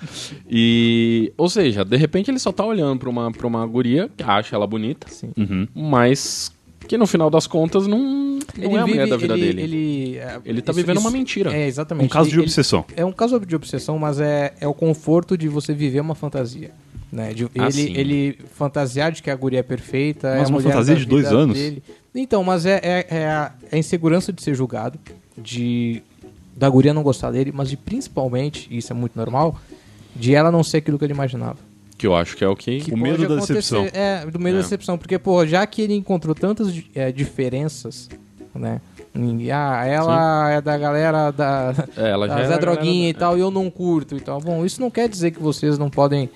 E, 0.50 1.32
ou 1.38 1.50
seja, 1.50 1.84
de 1.84 1.98
repente 1.98 2.32
ele 2.32 2.40
só 2.40 2.52
tá 2.52 2.66
olhando 2.66 3.00
pra 3.00 3.10
uma, 3.10 3.32
pra 3.32 3.46
uma 3.48 3.66
guria, 3.66 4.10
que 4.16 4.24
acha 4.24 4.56
ela 4.56 4.66
bonita, 4.66 5.08
Sim. 5.10 5.32
Uhum. 5.38 5.68
mas 5.76 6.52
que 6.88 6.98
no 6.98 7.06
final 7.08 7.30
das 7.30 7.48
contas 7.48 7.88
não, 7.88 8.40
não 8.58 8.78
é 8.78 8.82
a 8.82 8.88
mulher 8.88 9.08
da 9.08 9.18
vida 9.18 9.34
ele, 9.34 9.46
dele. 9.54 9.62
Ele, 9.62 10.18
é, 10.18 10.40
Ele 10.46 10.62
tá 10.62 10.72
isso- 10.72 10.80
vivendo 10.80 10.98
isso- 10.98 11.06
uma 11.08 11.12
mentira. 11.12 11.56
É, 11.56 11.68
exatamente. 11.68 12.06
Um 12.06 12.10
caso 12.10 12.30
de 12.30 12.36
Ele- 12.36 12.44
obsessão. 12.44 12.86
É 12.96 13.04
um 13.06 13.12
caso 13.12 13.40
de 13.40 13.56
obsessão, 13.56 13.98
mas 13.98 14.20
é, 14.20 14.54
é 14.60 14.68
o 14.68 14.74
conforto 14.74 15.38
de 15.38 15.48
você 15.48 15.74
viver 15.74 16.00
uma 16.00 16.16
fantasia. 16.16 16.72
Né? 17.16 17.34
De- 17.34 17.46
Ah, 17.58 17.64
ele, 17.68 17.72
sim. 17.72 17.94
ele 17.96 18.40
fantasiar 18.56 19.10
de 19.10 19.24
que 19.24 19.30
a 19.32 19.36
guria 19.36 19.60
é 19.60 19.64
perfeita. 19.64 20.28
é 20.28 20.40
Mas 20.40 20.50
a 20.50 20.54
uma 20.54 20.60
fantasia 20.62 20.96
de 20.98 21.06
dois 21.06 21.28
anos? 21.32 21.58
dele. 21.58 21.82
Então, 22.14 22.44
mas 22.44 22.66
é, 22.66 22.80
é, 22.84 23.08
é 23.10 23.28
a, 23.28 23.52
é 23.72 23.76
a 23.76 23.80
insegurança 23.80 24.34
de 24.34 24.42
ser 24.44 24.54
julgado, 24.54 25.00
de 25.38 26.02
da 26.58 26.70
guria 26.70 26.94
não 26.94 27.04
gostar 27.04 27.32
dele, 27.32 27.52
mas 27.54 27.70
de 27.70 27.78
principalmente, 27.78 28.68
e 28.70 28.78
isso 28.80 28.92
é 28.92 28.96
muito 28.96 29.16
normal, 29.18 29.58
de 30.14 30.34
ela 30.36 30.52
não 30.52 30.62
ser 30.64 30.78
aquilo 30.78 30.98
que 31.00 31.06
ele 31.06 31.14
imaginava. 31.14 31.58
Que 31.98 32.06
eu 32.08 32.14
acho 32.16 32.36
que 32.36 32.44
é 32.44 32.48
o 32.50 32.56
que. 32.56 32.80
Que 32.82 32.94
O 32.94 32.98
medo 32.98 33.26
da 33.30 33.36
decepção. 33.36 33.88
É, 33.94 34.26
do 34.26 34.38
medo 34.40 34.56
É. 34.56 34.60
da 34.60 34.64
decepção. 34.64 34.98
Porque, 34.98 35.18
pô, 35.18 35.46
já 35.46 35.66
que 35.66 35.82
ele 35.82 35.94
encontrou 35.94 36.36
tantas 36.36 36.68
é, 36.94 37.12
diferenças, 37.14 38.10
né? 38.54 38.82
Ah, 39.54 39.86
ela 39.86 40.52
é 40.52 40.60
da 40.62 40.78
galera 40.78 41.32
da, 41.32 41.74
É, 41.96 42.10
ela 42.10 42.28
já 42.28 42.36
da 42.36 42.40
é 42.42 42.44
galera 42.44 42.60
Droguinha 42.62 43.04
da- 43.14 43.18
e 43.18 43.20
tal, 43.20 43.38
e 43.38 43.40
eu 43.42 43.50
não 43.50 43.70
curto 43.70 44.18
e 44.18 44.20
tal. 44.20 44.42
Bom, 44.42 44.66
isso 44.66 44.82
não 44.82 44.92
quer 44.92 45.08
dizer 45.08 45.32
que 45.32 45.40
vocês 45.42 45.78
não 45.78 45.90
podem 45.90 46.30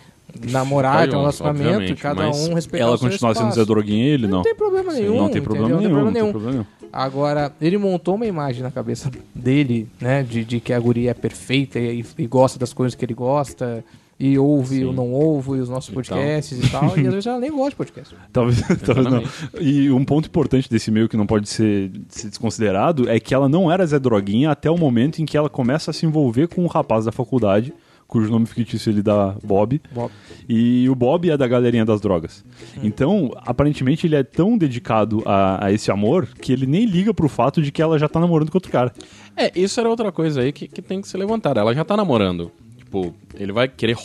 namorar, 0.51 1.07
ter 1.07 1.15
um 1.15 1.19
relacionamento, 1.19 1.91
e 1.91 1.95
cada 1.95 2.29
um 2.29 2.53
respeitar 2.53 2.85
Ela 2.85 2.97
continuar 2.97 3.35
sendo. 3.35 3.51
Zé 3.51 3.65
Droguinha 3.65 4.05
e 4.05 4.09
ele 4.09 4.27
não. 4.27 4.37
Não 4.37 4.43
tem 4.43 4.55
problema 4.55 4.93
nenhum. 4.93 5.15
não 5.17 5.29
tem 5.29 5.41
problema 5.41 5.69
entendeu? 5.69 5.89
nenhum. 5.89 6.05
Não 6.05 6.13
tem 6.13 6.31
problema 6.31 6.51
nenhum. 6.51 6.65
Agora, 6.91 7.51
ele 7.61 7.77
montou 7.77 8.15
uma 8.15 8.25
imagem 8.25 8.63
na 8.63 8.71
cabeça 8.71 9.11
dele, 9.33 9.87
né? 10.01 10.23
De, 10.23 10.43
de 10.43 10.59
que 10.59 10.73
a 10.73 10.79
guria 10.79 11.11
é 11.11 11.13
perfeita 11.13 11.79
e, 11.79 12.03
e 12.17 12.27
gosta 12.27 12.57
das 12.57 12.73
coisas 12.73 12.95
que 12.95 13.05
ele 13.05 13.13
gosta, 13.13 13.83
e 14.19 14.37
ouve 14.37 14.83
ou 14.83 14.91
não 14.91 15.11
ouve 15.13 15.51
os 15.61 15.69
nossos 15.69 15.93
podcasts 15.93 16.59
e 16.59 16.69
tal, 16.69 16.97
e 16.97 17.07
às 17.07 17.13
vezes 17.13 17.25
ela 17.25 17.39
nem 17.39 17.49
gosta 17.49 17.69
de 17.69 17.75
podcast. 17.77 18.15
Talvez, 18.33 18.61
talvez 18.85 19.07
não. 19.07 19.23
E 19.61 19.89
um 19.89 20.03
ponto 20.03 20.27
importante 20.27 20.69
desse 20.69 20.91
meio 20.91 21.07
que 21.07 21.15
não 21.15 21.25
pode 21.25 21.47
ser, 21.47 21.89
ser 22.09 22.27
desconsiderado 22.27 23.09
é 23.09 23.17
que 23.19 23.33
ela 23.33 23.47
não 23.47 23.71
era 23.71 23.85
Zé 23.85 23.97
Droguinha 23.97 24.51
até 24.51 24.69
o 24.69 24.77
momento 24.77 25.21
em 25.21 25.25
que 25.25 25.37
ela 25.37 25.49
começa 25.49 25.91
a 25.91 25.93
se 25.93 26.05
envolver 26.05 26.49
com 26.49 26.61
um 26.61 26.67
rapaz 26.67 27.05
da 27.05 27.13
faculdade, 27.13 27.73
cujo 28.09 28.29
nome 28.29 28.47
fictício 28.47 28.89
ele 28.89 29.03
dá 29.03 29.35
Bob. 29.43 29.79
Bob. 29.93 30.11
E 30.49 30.89
o 30.89 30.95
Bob 30.95 31.29
é 31.29 31.37
da 31.37 31.47
galerinha 31.47 31.85
das 31.85 32.01
drogas. 32.01 32.43
Então, 32.83 33.31
aparentemente, 33.45 34.07
ele 34.07 34.15
é 34.15 34.23
tão 34.23 34.57
dedicado 34.57 35.21
a, 35.25 35.67
a 35.67 35.71
esse 35.71 35.91
amor 35.91 36.27
que 36.41 36.51
ele 36.51 36.65
nem 36.65 36.85
liga 36.85 37.13
pro 37.13 37.29
fato 37.29 37.61
de 37.61 37.71
que 37.71 37.81
ela 37.81 37.99
já 37.99 38.09
tá 38.09 38.19
namorando 38.19 38.49
com 38.49 38.57
outro 38.57 38.71
cara. 38.71 38.91
É, 39.37 39.51
isso 39.55 39.79
era 39.79 39.87
outra 39.87 40.11
coisa 40.11 40.41
aí 40.41 40.51
que, 40.51 40.67
que 40.67 40.81
tem 40.81 40.99
que 41.01 41.07
ser 41.07 41.19
levantada. 41.19 41.59
Ela 41.61 41.73
já 41.73 41.85
tá 41.85 41.95
namorando. 41.95 42.51
Tipo, 42.77 43.13
ele 43.35 43.51
vai 43.51 43.67
querer 43.67 43.95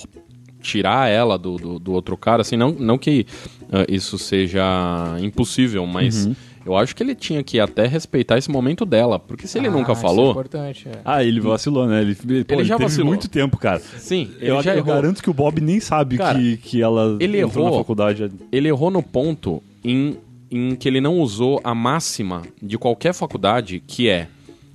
tirar 0.61 1.09
ela 1.09 1.39
do, 1.39 1.57
do, 1.57 1.79
do 1.79 1.93
outro 1.93 2.17
cara, 2.17 2.43
assim, 2.43 2.57
não, 2.57 2.73
não 2.73 2.99
que 2.99 3.27
ah, 3.73 3.85
isso 3.89 4.19
seja 4.19 5.17
impossível, 5.21 5.87
mas 5.87 6.27
Uhum. 6.27 6.35
Eu 6.65 6.77
acho 6.77 6.95
que 6.97 7.03
ele 7.03 7.15
tinha 7.15 7.43
que 7.43 7.59
até 7.61 7.87
respeitar 7.87 8.39
esse 8.39 8.51
momento 8.51 8.85
dela. 8.87 9.19
Porque 9.19 9.47
se 9.47 9.59
ele 9.59 9.69
Ah, 9.69 9.71
nunca 9.71 9.93
isso 9.93 10.01
é 10.01 10.03
falou. 10.03 10.31
importante, 10.31 10.89
é. 10.89 11.01
Ah, 11.05 11.23
ele 11.25 11.41
vacilou, 11.41 11.87
né? 11.87 12.01
Ele, 12.03 12.15
pô, 12.45 12.55
ele 12.55 12.65
já 12.65 12.77
teve 12.77 12.89
vacilou. 12.89 13.07
muito 13.09 13.29
tempo, 13.29 13.57
cara. 13.57 13.81
sim, 13.99 14.31
ele 14.41 14.51
Eu, 14.51 14.63
já 14.63 14.73
eu 14.73 14.79
errou. 14.79 14.95
garanto 14.95 15.23
que 15.23 15.31
o 15.31 15.35
Bob 15.35 15.61
nem 15.61 15.81
sabe 15.81 16.17
Cara, 16.17 16.39
que, 16.39 16.57
que 16.57 16.83
ela 16.83 17.17
ele 17.21 17.39
entrou 17.41 17.65
errou. 17.67 17.77
na 17.79 17.83
faculdade. 17.83 18.31
ele 18.51 18.69
errou 18.69 18.91
no 18.91 19.03
ponto 19.03 19.63
em, 19.85 20.17
em 20.51 20.75
que 20.77 20.89
ele 20.89 21.01
não 21.01 21.19
usou 21.21 21.61
a 21.65 21.75
máxima 21.75 22.43
de 22.63 22.79
qualquer 22.79 23.13
faculdade, 23.15 23.83
que 23.87 24.09
é 24.09 24.29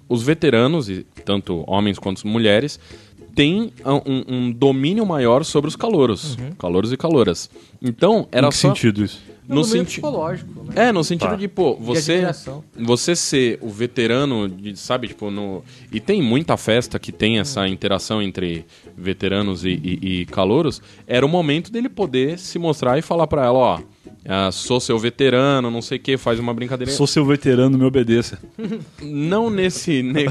os 0.08 0.24
veteranos, 0.24 0.90
e 0.90 1.06
tanto 1.24 1.64
homens 1.68 2.00
quanto 2.00 2.28
mulheres, 2.28 2.80
têm 3.36 3.72
um, 3.86 4.24
um 4.36 4.52
domínio 4.52 5.06
maior 5.06 5.46
sobre 5.46 5.68
os 5.70 5.76
calouros, 5.76 6.36
calouros 6.58 6.92
e 6.92 6.98
caloras. 6.98 7.50
Então, 7.82 8.28
era 8.32 8.48
Em 8.48 8.50
que 8.50 8.56
só 8.58 8.70
sentido 8.70 9.04
isso? 9.04 9.22
No 9.50 9.64
sentido 9.64 9.86
psicológico, 9.88 10.64
né? 10.64 10.88
é, 10.88 10.92
no 10.92 11.04
sentido 11.04 11.32
Tá. 11.32 11.36
de, 11.36 11.48
pô, 11.48 11.76
você, 11.76 12.14
admiração. 12.14 12.64
você 12.78 13.16
ser 13.16 13.58
o 13.62 13.70
veterano, 13.70 14.48
de, 14.48 14.78
sabe, 14.78 15.08
tipo, 15.08 15.32
no... 15.32 15.64
E 15.92 16.00
tem 16.00 16.22
muita 16.22 16.56
festa 16.56 17.00
que 17.00 17.12
tem 17.12 17.40
essa 17.40 17.68
interação 17.68 18.22
entre 18.22 18.66
veteranos 18.96 19.66
e, 19.66 19.70
e, 19.70 20.22
e 20.22 20.26
calouros, 20.28 20.82
era 21.08 21.26
o 21.26 21.30
momento 21.30 21.72
dele 21.72 21.90
poder 21.90 22.38
se 22.38 22.60
mostrar 22.60 22.98
e 22.98 23.02
falar 23.02 23.28
pra 23.28 23.46
ela, 23.46 23.58
ó, 23.58 23.80
ah, 24.28 24.52
sou 24.52 24.80
seu 24.80 24.98
veterano, 25.00 25.72
não 25.72 25.82
sei 25.82 25.98
o 25.98 26.02
que, 26.02 26.18
faz 26.18 26.40
uma 26.40 26.54
brincadeira. 26.54 26.92
Sou 26.92 27.08
seu 27.08 27.26
veterano, 27.26 27.78
me 27.78 27.86
obedeça. 27.86 28.38
Não 29.02 29.50
nesse... 29.50 30.02
Com, 30.04 30.10
né, 30.14 30.26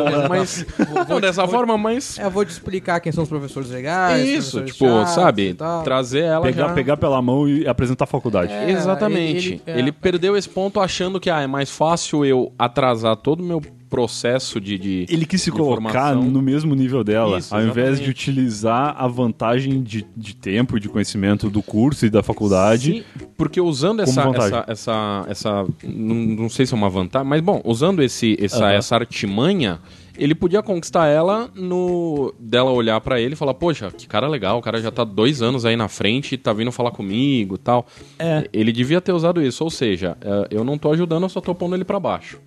mas, 0.28 0.66
não 1.08 1.20
dessa 1.20 1.46
forma, 1.46 1.76
mas... 1.76 2.18
É, 2.18 2.24
eu 2.24 2.30
vou 2.30 2.44
te 2.44 2.50
explicar 2.50 2.98
quem 3.00 3.12
são 3.12 3.22
os 3.24 3.28
professores 3.28 3.70
legais. 3.70 4.26
isso, 4.26 4.58
professores 4.58 4.74
tipo, 4.74 5.06
sabe, 5.14 5.56
trazer 5.84 6.24
ela 6.24 6.42
Pegar, 6.46 6.68
já... 6.68 6.74
pegar 6.74 6.96
pela 6.96 7.20
mão 7.20 7.48
e 7.48 7.66
apresentar 7.68 8.04
a 8.04 8.06
faculdade. 8.06 8.52
É, 8.52 8.70
Exatamente. 8.70 9.48
ele- 9.48 9.62
Ele, 9.66 9.78
ele- 9.80 9.88
é. 9.90 9.92
perdeu 9.92 10.36
esse 10.36 10.48
ponto 10.48 10.80
achando 10.80 11.20
que 11.20 11.28
ah, 11.30 11.40
é 11.40 11.46
mais 11.46 11.70
fácil 11.70 12.24
eu 12.24 12.52
atrasar 12.58 13.16
todo 13.16 13.40
o 13.40 13.44
meu 13.44 13.60
processo 13.90 14.60
de. 14.60 14.78
de 14.78 15.06
Ele 15.08 15.26
quis 15.26 15.42
se 15.42 15.50
colocar 15.50 15.74
formação. 16.14 16.22
no 16.22 16.40
mesmo 16.40 16.74
nível 16.74 17.02
dela, 17.04 17.38
Isso, 17.38 17.52
ao 17.54 17.60
invés 17.60 17.98
de 17.98 18.04
exatamente. 18.04 18.10
utilizar 18.10 18.94
a 18.96 19.06
vantagem 19.08 19.82
de, 19.82 20.06
de 20.16 20.34
tempo 20.36 20.76
e 20.76 20.80
de 20.80 20.88
conhecimento 20.88 21.50
do 21.50 21.60
curso 21.62 22.06
e 22.06 22.10
da 22.10 22.22
faculdade. 22.22 22.92
Sim, 22.92 23.04
porque 23.36 23.60
usando 23.60 24.00
essa, 24.00 24.22
essa, 24.22 24.64
essa, 24.68 25.26
essa 25.28 25.66
não, 25.84 26.14
não 26.14 26.48
sei 26.48 26.64
se 26.64 26.72
é 26.72 26.76
uma 26.76 26.88
vantagem, 26.88 27.28
mas 27.28 27.40
bom, 27.40 27.60
usando 27.64 28.02
esse, 28.02 28.36
essa, 28.40 28.64
Aham. 28.64 28.72
essa 28.72 28.94
artimanha, 28.94 29.80
ele 30.16 30.34
podia 30.34 30.62
conquistar 30.62 31.06
ela 31.08 31.50
no 31.54 32.32
dela 32.38 32.70
olhar 32.70 33.00
pra 33.00 33.20
ele 33.20 33.32
e 33.34 33.36
falar, 33.36 33.54
poxa, 33.54 33.90
que 33.90 34.06
cara 34.06 34.28
legal, 34.28 34.58
o 34.58 34.62
cara 34.62 34.80
já 34.80 34.90
tá 34.92 35.02
dois 35.02 35.42
anos 35.42 35.64
aí 35.64 35.74
na 35.76 35.88
frente 35.88 36.34
e 36.34 36.38
tá 36.38 36.52
vindo 36.52 36.70
falar 36.70 36.92
comigo 36.92 37.56
e 37.56 37.58
tal. 37.58 37.86
É. 38.18 38.46
Ele 38.52 38.70
devia 38.70 39.00
ter 39.00 39.12
usado 39.12 39.42
isso, 39.42 39.64
ou 39.64 39.70
seja, 39.70 40.16
eh, 40.20 40.48
eu 40.52 40.62
não 40.62 40.78
tô 40.78 40.92
ajudando, 40.92 41.24
eu 41.24 41.28
só 41.28 41.40
tô 41.40 41.52
pondo 41.54 41.74
ele 41.74 41.84
pra 41.84 41.98
baixo. 41.98 42.38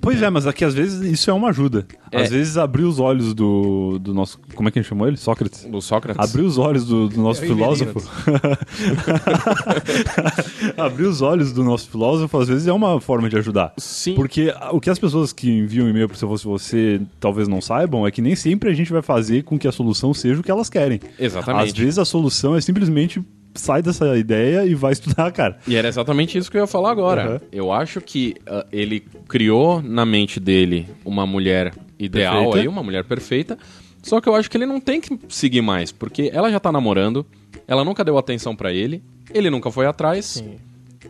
Pois 0.00 0.20
é, 0.20 0.28
mas 0.28 0.46
aqui 0.46 0.64
às 0.64 0.74
vezes 0.74 1.00
isso 1.10 1.30
é 1.30 1.32
uma 1.32 1.48
ajuda. 1.48 1.86
É. 2.12 2.22
Às 2.22 2.30
vezes 2.30 2.58
abrir 2.58 2.84
os 2.84 2.98
olhos 2.98 3.32
do, 3.32 3.98
do 3.98 4.12
nosso. 4.12 4.38
Como 4.54 4.68
é 4.68 4.72
que 4.72 4.78
a 4.78 4.82
gente 4.82 4.88
chamou 4.88 5.08
ele? 5.08 5.16
Sócrates. 5.16 5.64
Do 5.64 5.80
Sócrates. 5.80 6.22
Abrir 6.22 6.42
os 6.42 6.58
olhos 6.58 6.84
do, 6.84 7.08
do 7.08 7.22
nosso 7.22 7.42
É 7.42 7.46
filósofo. 7.46 7.96
Abrir 10.76 11.06
os 11.06 11.22
olhos 11.22 11.52
do 11.52 11.64
nosso 11.64 11.88
filósofo, 11.88 12.38
às 12.38 12.48
vezes, 12.48 12.66
é 12.66 12.72
uma 12.72 13.00
forma 13.00 13.28
de 13.28 13.36
ajudar. 13.38 13.72
Sim. 13.78 14.14
Porque 14.14 14.52
o 14.72 14.80
que 14.80 14.90
as 14.90 14.98
pessoas 14.98 15.32
que 15.32 15.50
enviam 15.50 15.88
e-mail 15.88 16.08
para 16.08 16.16
se 16.16 16.26
fosse 16.26 16.44
você 16.44 17.00
talvez 17.18 17.48
não 17.48 17.60
saibam 17.60 18.06
é 18.06 18.10
que 18.10 18.20
nem 18.20 18.36
sempre 18.36 18.70
a 18.70 18.74
gente 18.74 18.92
vai 18.92 19.02
fazer 19.02 19.42
com 19.42 19.58
que 19.58 19.66
a 19.66 19.72
solução 19.72 20.12
seja 20.12 20.40
o 20.40 20.42
que 20.42 20.50
elas 20.50 20.68
querem. 20.68 21.00
Exatamente. 21.18 21.72
Às 21.72 21.72
vezes 21.72 21.98
a 21.98 22.04
solução 22.04 22.54
é 22.54 22.60
simplesmente 22.60 23.22
sai 23.60 23.82
dessa 23.82 24.16
ideia 24.16 24.64
e 24.64 24.74
vai 24.74 24.92
estudar, 24.92 25.30
cara. 25.32 25.58
E 25.66 25.76
era 25.76 25.88
exatamente 25.88 26.36
isso 26.38 26.50
que 26.50 26.56
eu 26.56 26.62
ia 26.62 26.66
falar 26.66 26.90
agora. 26.90 27.30
Uhum. 27.32 27.38
Eu 27.52 27.72
acho 27.72 28.00
que 28.00 28.34
ah, 28.46 28.64
ele 28.72 29.00
criou 29.28 29.82
na 29.82 30.04
mente 30.06 30.38
dele 30.40 30.86
uma 31.04 31.26
mulher 31.26 31.72
ideal 31.98 32.34
Perfeita. 32.36 32.58
aí, 32.60 32.68
uma 32.68 32.82
mulher 32.82 33.04
perfeita. 33.04 33.58
Só 34.02 34.20
que 34.20 34.28
eu 34.28 34.34
acho 34.34 34.48
que 34.50 34.56
ele 34.56 34.66
não 34.66 34.80
tem 34.80 35.00
que 35.00 35.18
seguir 35.28 35.60
mais, 35.60 35.90
porque 35.92 36.30
ela 36.32 36.50
já 36.50 36.60
tá 36.60 36.70
namorando, 36.70 37.26
ela 37.66 37.84
nunca 37.84 38.04
deu 38.04 38.16
atenção 38.16 38.54
pra 38.54 38.72
ele, 38.72 39.02
ele 39.34 39.50
nunca 39.50 39.70
foi 39.70 39.86
atrás. 39.86 40.24
Sim. 40.24 40.54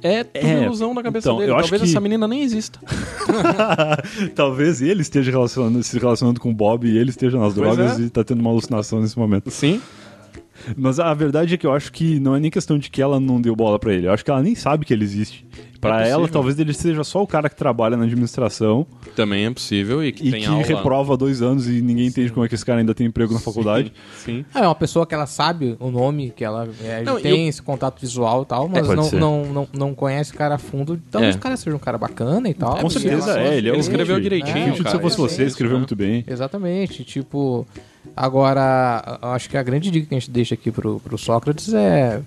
É 0.02 0.23
tudo 0.23 0.47
É, 0.47 0.62
ilusão 0.64 0.95
na 0.95 1.02
cabeça 1.02 1.28
então, 1.28 1.38
dele. 1.38 1.50
eu 1.50 1.57
acho 1.57 1.64
Talvez 1.71 1.83
que- 1.83 1.88
essa 1.90 2.00
menina 2.00 2.26
nem 2.28 2.43
exista. 2.43 2.78
Talvez 4.35 4.81
ele 4.81 5.02
esteja 5.02 5.31
relacionando- 5.31 5.83
se 5.83 5.99
relacionando 5.99 6.40
com 6.40 6.50
o 6.50 6.55
Bob 6.55 6.87
e 6.88 6.97
ele 6.97 7.11
esteja 7.11 7.38
nas 7.38 7.55
Pois 7.55 7.76
drogas 7.76 7.99
é. 7.99 8.02
e 8.02 8.11
tá 8.11 8.23
tendo 8.25 8.40
uma 8.40 8.50
alucinação 8.50 9.00
nesse 9.00 9.19
momento. 9.19 9.50
Sim. 9.50 9.81
Mas 10.77 10.99
a 11.00 11.12
verdade 11.15 11.55
é 11.55 11.57
que 11.57 11.67
eu 11.67 11.73
acho 11.73 11.93
que 11.93 12.19
não 12.21 12.35
é 12.37 12.41
nem 12.41 12.50
questão 12.50 12.79
de 12.79 12.91
que 12.91 13.00
ela 13.00 13.19
não 13.21 13.41
deu 13.41 13.55
bola 13.57 13.79
pra 13.79 13.93
ele. 13.93 14.07
Eu 14.07 14.12
acho 14.12 14.25
que 14.25 14.31
ela 14.31 14.43
nem 14.43 14.55
sabe 14.55 14.85
que 14.85 14.93
ele 14.93 15.05
existe. 15.05 15.47
Pra 15.81 16.05
É 16.05 16.11
ela, 16.11 16.27
talvez 16.27 16.59
ele 16.59 16.75
seja 16.75 17.05
só 17.05 17.23
o 17.23 17.27
cara 17.27 17.49
que 17.49 17.55
trabalha 17.55 17.97
na 17.97 18.03
administração 18.03 18.85
Também 19.15 19.45
é 19.47 19.50
possível 19.50 20.03
e 20.05 20.11
que 20.11 20.27
e 20.27 20.31
tem 20.33 20.41
que 20.41 20.47
aula. 20.49 20.65
reprova 20.65 21.17
dois 21.17 21.41
anos 21.41 21.69
e 21.69 21.81
ninguém 21.81 22.09
entende 22.09 22.33
como 22.33 22.45
é 22.45 22.49
que 22.49 22.57
esse 22.57 22.67
cara 22.67 22.81
ainda 22.81 22.93
tem 22.93 23.07
emprego 23.07 23.33
na 23.33 23.38
faculdade. 23.38 23.93
Sim. 24.17 24.45
É 24.53 24.59
uma 24.62 24.75
pessoa 24.75 25.07
que 25.07 25.15
ela 25.15 25.27
sabe 25.27 25.77
o 25.79 25.88
nome, 25.88 26.33
que 26.35 26.45
ela 26.45 26.69
é, 26.83 27.03
Não, 27.05 27.21
tem 27.21 27.45
eu- 27.45 27.49
esse 27.49 27.62
contato 27.62 28.00
visual 28.00 28.43
e 28.43 28.47
tal, 28.47 28.69
mas 28.69 28.88
pode 28.88 29.15
não, 29.15 29.45
não, 29.45 29.53
não, 29.53 29.69
não 29.73 29.95
conhece 29.95 30.33
o 30.33 30.35
cara 30.35 30.57
a 30.57 30.59
fundo. 30.59 31.00
Talvez 31.12 31.37
É. 31.37 31.38
o 31.38 31.41
cara 31.41 31.57
seja 31.57 31.77
um 31.77 31.79
cara 31.79 31.97
bacana 31.97 32.49
e 32.49 32.55
tal. 32.55 32.77
Com 32.79 32.88
e 32.88 32.91
certeza 32.91 33.31
ela- 33.31 33.41
é, 33.41 33.57
ele 33.59 33.69
é 33.69 33.73
Ele 33.73 33.79
escreveu 33.79 34.17
Hit. 34.17 34.23
direitinho, 34.25 34.65
Hit, 34.73 34.79
cara, 34.79 34.91
se 34.91 34.97
eu 34.97 35.00
fosse 35.00 35.15
é 35.15 35.19
você, 35.19 35.45
escreveu 35.45 35.75
né? 35.77 35.79
muito 35.79 35.95
bem. 35.95 36.25
Exatamente, 36.27 37.05
tipo. 37.05 37.65
Agora, 38.17 39.19
eu 39.23 39.28
acho 39.31 39.49
que 39.49 39.57
a 39.57 39.62
grande 39.62 39.90
dica 39.90 40.07
que 40.07 40.14
a 40.14 40.19
gente 40.19 40.31
deixa 40.31 40.55
aqui 40.55 40.71
pro, 40.71 41.00
pro 41.00 41.17
Sócrates 41.19 41.73
é. 41.73 42.21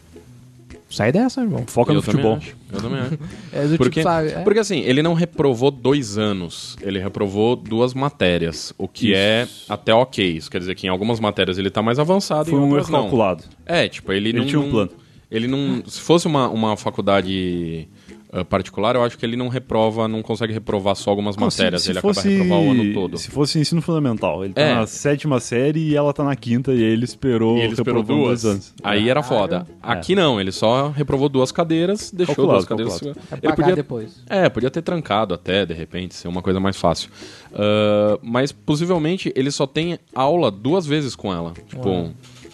Sai 0.90 1.10
dessa, 1.10 1.40
irmão. 1.40 1.64
Foca 1.68 1.92
Eu 1.92 1.96
no 1.96 2.02
futebol. 2.02 2.36
acho, 2.36 2.54
Eu 2.72 2.82
também 2.82 3.00
acho. 3.00 3.18
É 3.54 3.66
do 3.66 3.78
Porque, 3.78 4.02
tipo, 4.02 4.04
sabe? 4.12 4.28
é- 4.30 4.40
porque 4.44 4.60
assim, 4.60 4.80
ele 4.82 5.02
não 5.02 5.14
reprovou 5.14 5.72
dois 5.72 6.18
anos, 6.18 6.76
ele 6.82 7.00
reprovou 7.00 7.56
duas 7.56 7.94
matérias, 7.94 8.74
o 8.78 8.90
que 8.90 9.08
Isso. 9.12 9.16
é 9.18 9.48
até 9.70 9.94
ok. 9.94 10.26
Isso 10.36 10.52
quer 10.52 10.60
dizer 10.60 10.76
que 10.76 10.88
em 10.88 10.90
algumas 10.90 11.20
matérias 11.22 11.58
ele 11.58 11.70
tá 11.70 11.82
mais 11.82 11.98
avançado 11.98 12.50
Foi 12.50 12.60
em 12.60 12.62
um 12.62 12.66
outras 12.70 12.88
erro 12.90 12.92
não. 12.98 13.02
calculado. 13.04 13.44
É, 13.66 13.88
tipo, 13.88 14.12
ele, 14.12 14.30
Ele 14.30 14.40
não... 14.40 14.46
tinha 14.46 14.60
um 14.60 14.70
plano. 14.70 14.92
Ele 15.30 15.48
não... 15.48 15.82
Se 15.88 16.02
fosse 16.02 16.28
uma, 16.28 16.50
uma 16.50 16.76
faculdade 16.76 17.88
ah, 18.34 18.46
particular, 18.46 18.96
eu 18.96 19.04
acho 19.04 19.18
que 19.18 19.26
ele 19.26 19.36
não 19.36 19.48
reprova, 19.50 20.08
não 20.08 20.22
consegue 20.22 20.54
reprovar 20.54 20.96
só 20.96 21.10
algumas 21.10 21.36
Não, 21.36 21.50
se- 21.52 21.58
matérias, 21.60 21.82
se 21.84 21.92
ele 21.92 22.00
fosse- 22.02 22.20
acaba 22.20 22.34
reprovar 22.44 22.60
o 22.60 22.72
ano 22.72 22.94
todo. 22.94 23.18
Se 23.18 23.30
fosse 23.30 23.60
ensino 23.60 23.82
fundamental, 23.82 24.44
ele 24.46 24.54
tá 24.54 24.62
É. 24.62 24.76
na 24.76 24.88
sétima 24.88 25.40
série 25.40 25.80
e 25.90 25.96
ela 25.96 26.14
tá 26.14 26.24
na 26.24 26.36
quinta 26.36 26.74
e 26.74 26.82
ele 26.82 27.04
esperou, 27.06 27.58
E 27.58 27.62
ele 27.62 27.74
esperou 27.74 28.02
duas. 28.04 28.46
anos. 28.46 28.74
Aí 28.84 29.10
era 29.10 29.22
foda. 29.22 29.68
Aqui 29.82 30.16
não, 30.16 30.40
ele 30.40 30.52
só 30.52 30.90
reprovou 30.90 31.28
duas 31.30 31.52
cadeiras, 31.52 32.12
deixou 32.12 32.36
Calculado, 32.36 32.60
duas 32.60 32.68
cadeiras. 32.70 32.94
calculado. 33.00 33.20
é 33.32 33.46
Ele 33.48 33.56
podia 33.56 33.76
depois. 33.76 34.24
É, 34.30 34.50
podia 34.50 34.72
ter 34.72 34.82
trancado 34.82 35.34
até, 35.34 35.66
de 35.66 35.74
repente, 35.74 36.16
ser 36.16 36.28
uma 36.28 36.42
coisa 36.42 36.60
mais 36.60 36.78
fácil. 36.78 37.10
Ah, 37.54 38.18
mas 38.22 38.52
possivelmente 38.52 39.32
ele 39.36 39.52
só 39.52 39.68
tem 39.68 40.00
aula 40.16 40.50
duas 40.52 40.86
vezes 40.86 41.16
com 41.16 41.34
ela. 41.34 41.54
Tipo, 41.68 42.12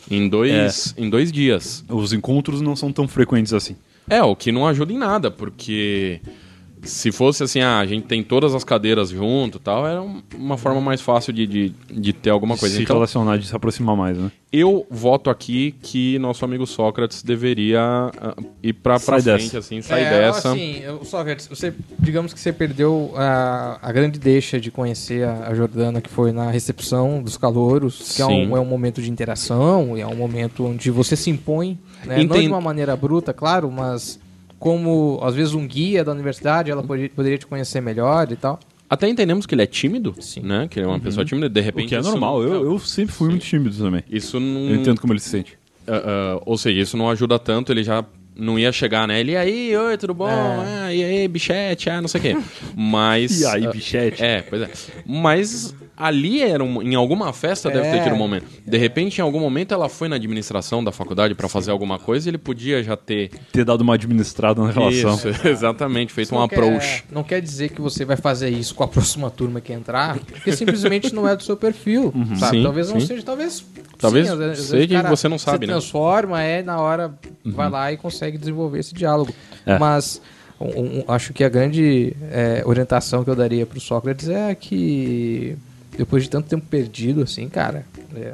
em 0.10 0.28
dois, 0.28 0.96
É. 0.98 1.02
em 1.02 1.10
dois 1.10 1.32
dias. 1.32 1.84
Os 1.90 2.14
encontros 2.14 2.62
não 2.62 2.76
são 2.76 2.92
tão 2.92 3.08
frequentes 3.08 3.54
assim. 3.54 3.76
É, 4.10 4.24
o 4.24 4.36
que 4.36 4.52
não 4.52 4.68
ajuda 4.68 4.94
em 4.94 4.98
nada, 4.98 5.30
porque 5.30 6.22
se 6.84 7.12
fosse 7.12 7.44
assim, 7.44 7.60
ah, 7.62 7.80
a 7.80 7.86
gente 7.86 8.06
tem 8.08 8.24
todas 8.24 8.54
as 8.56 8.64
cadeiras 8.64 9.10
junto 9.10 9.58
e 9.58 9.62
tal, 9.62 9.86
era 9.88 10.02
um- 10.02 10.22
uma 10.36 10.58
forma 10.58 10.80
mais 10.80 11.02
fácil 11.02 11.34
de, 11.34 11.46
de, 11.48 11.74
de 11.92 12.14
ter 12.14 12.30
alguma 12.30 12.56
coisa. 12.58 12.76
se 12.76 12.84
Então, 12.84 12.96
relacionar, 12.96 13.38
de 13.38 13.48
se 13.48 13.56
aproximar 13.56 13.96
mais, 13.96 14.18
né? 14.18 14.32
eu 14.50 14.88
voto 14.90 15.30
aqui 15.30 15.76
que 15.82 16.18
nosso 16.20 16.46
amigo 16.46 16.66
Sócrates 16.66 17.22
deveria 17.22 17.82
ah, 17.82 18.34
ir 18.64 18.72
pra, 18.74 18.98
pra 18.98 19.20
frente, 19.20 19.44
dessa. 19.44 19.58
assim, 19.60 19.82
sair 19.82 20.04
é, 20.04 20.10
dessa. 20.10 20.52
Assim, 20.54 20.80
eu- 20.82 21.04
Sócrates, 21.04 21.48
você, 21.48 21.74
digamos 22.00 22.34
que 22.34 22.40
você 22.40 22.54
perdeu 22.54 23.12
a, 23.16 23.78
a 23.82 23.92
grande 23.92 24.18
deixa 24.18 24.58
de 24.60 24.72
conhecer 24.72 25.26
a, 25.28 25.50
a 25.50 25.54
Jordana, 25.54 26.00
que 26.00 26.10
foi 26.10 26.32
na 26.32 26.50
recepção 26.50 27.22
dos 27.22 27.36
calouros, 27.38 28.14
que 28.16 28.22
é 28.22 28.26
um, 28.26 28.56
é 28.56 28.60
um 28.60 28.66
momento 28.66 29.02
de 29.02 29.12
interação, 29.12 29.98
é 29.98 30.08
um 30.08 30.16
momento 30.16 30.66
onde 30.66 30.90
você 30.92 31.16
se 31.18 31.30
impõe, 31.30 31.78
né? 32.06 32.24
não 32.24 32.40
de 32.40 32.48
uma 32.48 32.62
maneira 32.62 32.96
bruta, 32.96 33.34
claro, 33.34 33.70
mas 33.70 34.18
como 34.60 35.20
às 35.22 35.36
vezes 35.36 35.54
um 35.54 35.68
guia 35.68 36.04
da 36.04 36.12
universidade, 36.12 36.72
ela 36.72 36.84
poderia, 36.84 37.10
poderia 37.10 37.38
te 37.38 37.46
conhecer 37.48 37.82
melhor 37.82 38.32
e 38.32 38.36
tal. 38.36 38.60
Até 38.90 39.08
entendemos 39.10 39.46
que 39.46 39.54
ele 39.54 39.64
é 39.64 39.66
tímido, 39.66 40.16
Sim. 40.20 40.42
né? 40.42 40.68
Que 40.70 40.80
ele 40.80 40.86
é 40.86 40.90
uma 40.90 41.00
pessoa 41.00 41.26
tímida, 41.26 41.50
de 41.50 41.60
O 41.60 41.64
repente. 41.64 41.90
que 41.90 41.96
é 41.96 42.00
isso 42.00 42.10
normal. 42.10 42.42
não- 42.42 42.48
Eu, 42.54 42.72
eu 42.72 42.80
sempre 42.80 43.14
fui 43.14 43.30
muito 43.30 43.46
tímido 43.46 43.76
também. 43.78 44.02
Isso 44.10 44.40
não. 44.40 44.70
Eu 44.70 44.76
entendo 44.78 45.02
como 45.02 45.12
ele 45.14 45.20
se 45.20 45.30
sente. 45.30 45.58
Ah, 45.86 46.02
ah, 46.38 46.42
ou 46.46 46.58
seja, 46.58 46.80
isso 46.82 46.96
não 46.98 47.10
ajuda 47.10 47.38
tanto, 47.38 47.72
ele 47.74 47.84
já 47.84 48.04
não 48.36 48.58
ia 48.58 48.72
chegar, 48.72 49.08
né? 49.08 49.20
Ele, 49.20 49.32
e 49.34 49.38
aí, 49.38 49.76
oi, 49.76 49.98
tudo 49.98 50.14
bom? 50.14 50.28
Ah, 50.30 50.94
e 50.94 51.04
aí, 51.04 51.28
bichete, 51.28 51.90
ah, 51.90 52.00
não 52.02 52.08
sei 52.08 52.20
o 52.20 52.22
quê. 52.24 52.38
Mas. 52.76 53.42
E 53.42 53.46
aí, 53.46 53.68
bichete? 53.68 54.24
É, 54.24 54.42
pois 54.42 54.62
é. 54.62 54.70
Mas 55.06 55.76
ali 55.98 56.42
era 56.44 56.64
um- 56.64 56.82
em 56.82 56.94
alguma 56.96 57.34
festa 57.34 57.70
deve 57.70 57.90
ter 57.90 57.98
É. 57.98 58.04
tido 58.04 58.14
um 58.14 58.18
momento. 58.18 58.46
De 58.66 58.78
repente, 58.78 59.18
em 59.18 59.22
algum 59.22 59.40
momento, 59.40 59.74
ela 59.74 59.90
foi 59.90 60.08
na 60.08 60.16
administração 60.16 60.84
da 60.84 60.92
faculdade 60.92 61.34
pra 61.34 61.50
fazer 61.50 61.72
alguma 61.72 61.98
coisa 61.98 62.28
e 62.28 62.32
ele 62.32 62.38
podia 62.38 62.84
já 62.84 62.96
ter. 62.96 63.32
Ter 63.52 63.66
dado 63.66 63.82
uma 63.82 63.96
administrada 63.96 64.62
na 64.62 64.70
relação. 64.72 65.16
Isso, 65.16 65.28
exatamente, 65.48 66.14
feito 66.14 66.34
um 66.34 66.38
não 66.38 66.44
approach. 66.46 67.04
Quer, 67.04 67.04
não 67.12 67.24
quer 67.24 67.42
dizer 67.42 67.70
que 67.70 67.82
você 67.82 68.06
vai 68.06 68.16
fazer 68.16 68.50
isso 68.50 68.76
com 68.76 68.84
a 68.84 68.88
próxima 68.88 69.30
turma 69.32 69.60
que 69.60 69.74
entrar, 69.74 70.20
porque 70.20 70.52
simplesmente 70.56 71.14
não 71.14 71.28
é 71.28 71.36
do 71.36 71.44
seu 71.44 71.58
perfil, 71.58 72.14
sabe? 72.40 72.58
Sim, 72.58 72.64
talvez 72.64 72.90
não 72.92 73.00
sim. 73.00 73.08
seja, 73.08 73.24
talvez... 73.24 73.66
Talvez 73.98 74.30
às 74.30 74.38
vezes- 74.38 74.60
às 74.60 74.68
seja 74.68 75.02
o 75.04 75.08
e 75.08 75.10
você 75.10 75.28
não 75.28 75.40
sabe, 75.40 75.66
se 75.66 75.68
né? 75.68 75.74
transforma, 75.74 76.42
é, 76.44 76.62
na 76.62 76.80
hora 76.80 77.12
vai 77.44 77.68
lá 77.68 77.92
e 77.92 77.98
consegue 77.98 78.38
desenvolver 78.38 78.78
esse 78.80 78.94
diálogo. 78.94 79.34
É. 79.66 79.80
Mas 79.80 80.22
um- 80.62 81.00
um- 81.00 81.04
acho 81.08 81.34
que 81.34 81.44
a 81.44 81.50
grande 81.50 82.16
é, 82.32 82.62
orientação 82.66 83.24
que 83.24 83.30
eu 83.32 83.36
daria 83.36 83.66
pro 83.66 83.80
Sócrates 83.80 84.30
é 84.30 84.54
que 84.54 85.58
depois 85.96 86.24
de 86.24 86.30
tanto 86.30 86.48
tempo 86.48 86.66
perdido, 86.70 87.24
assim, 87.24 87.48
cara, 87.50 87.86
é, 88.16 88.34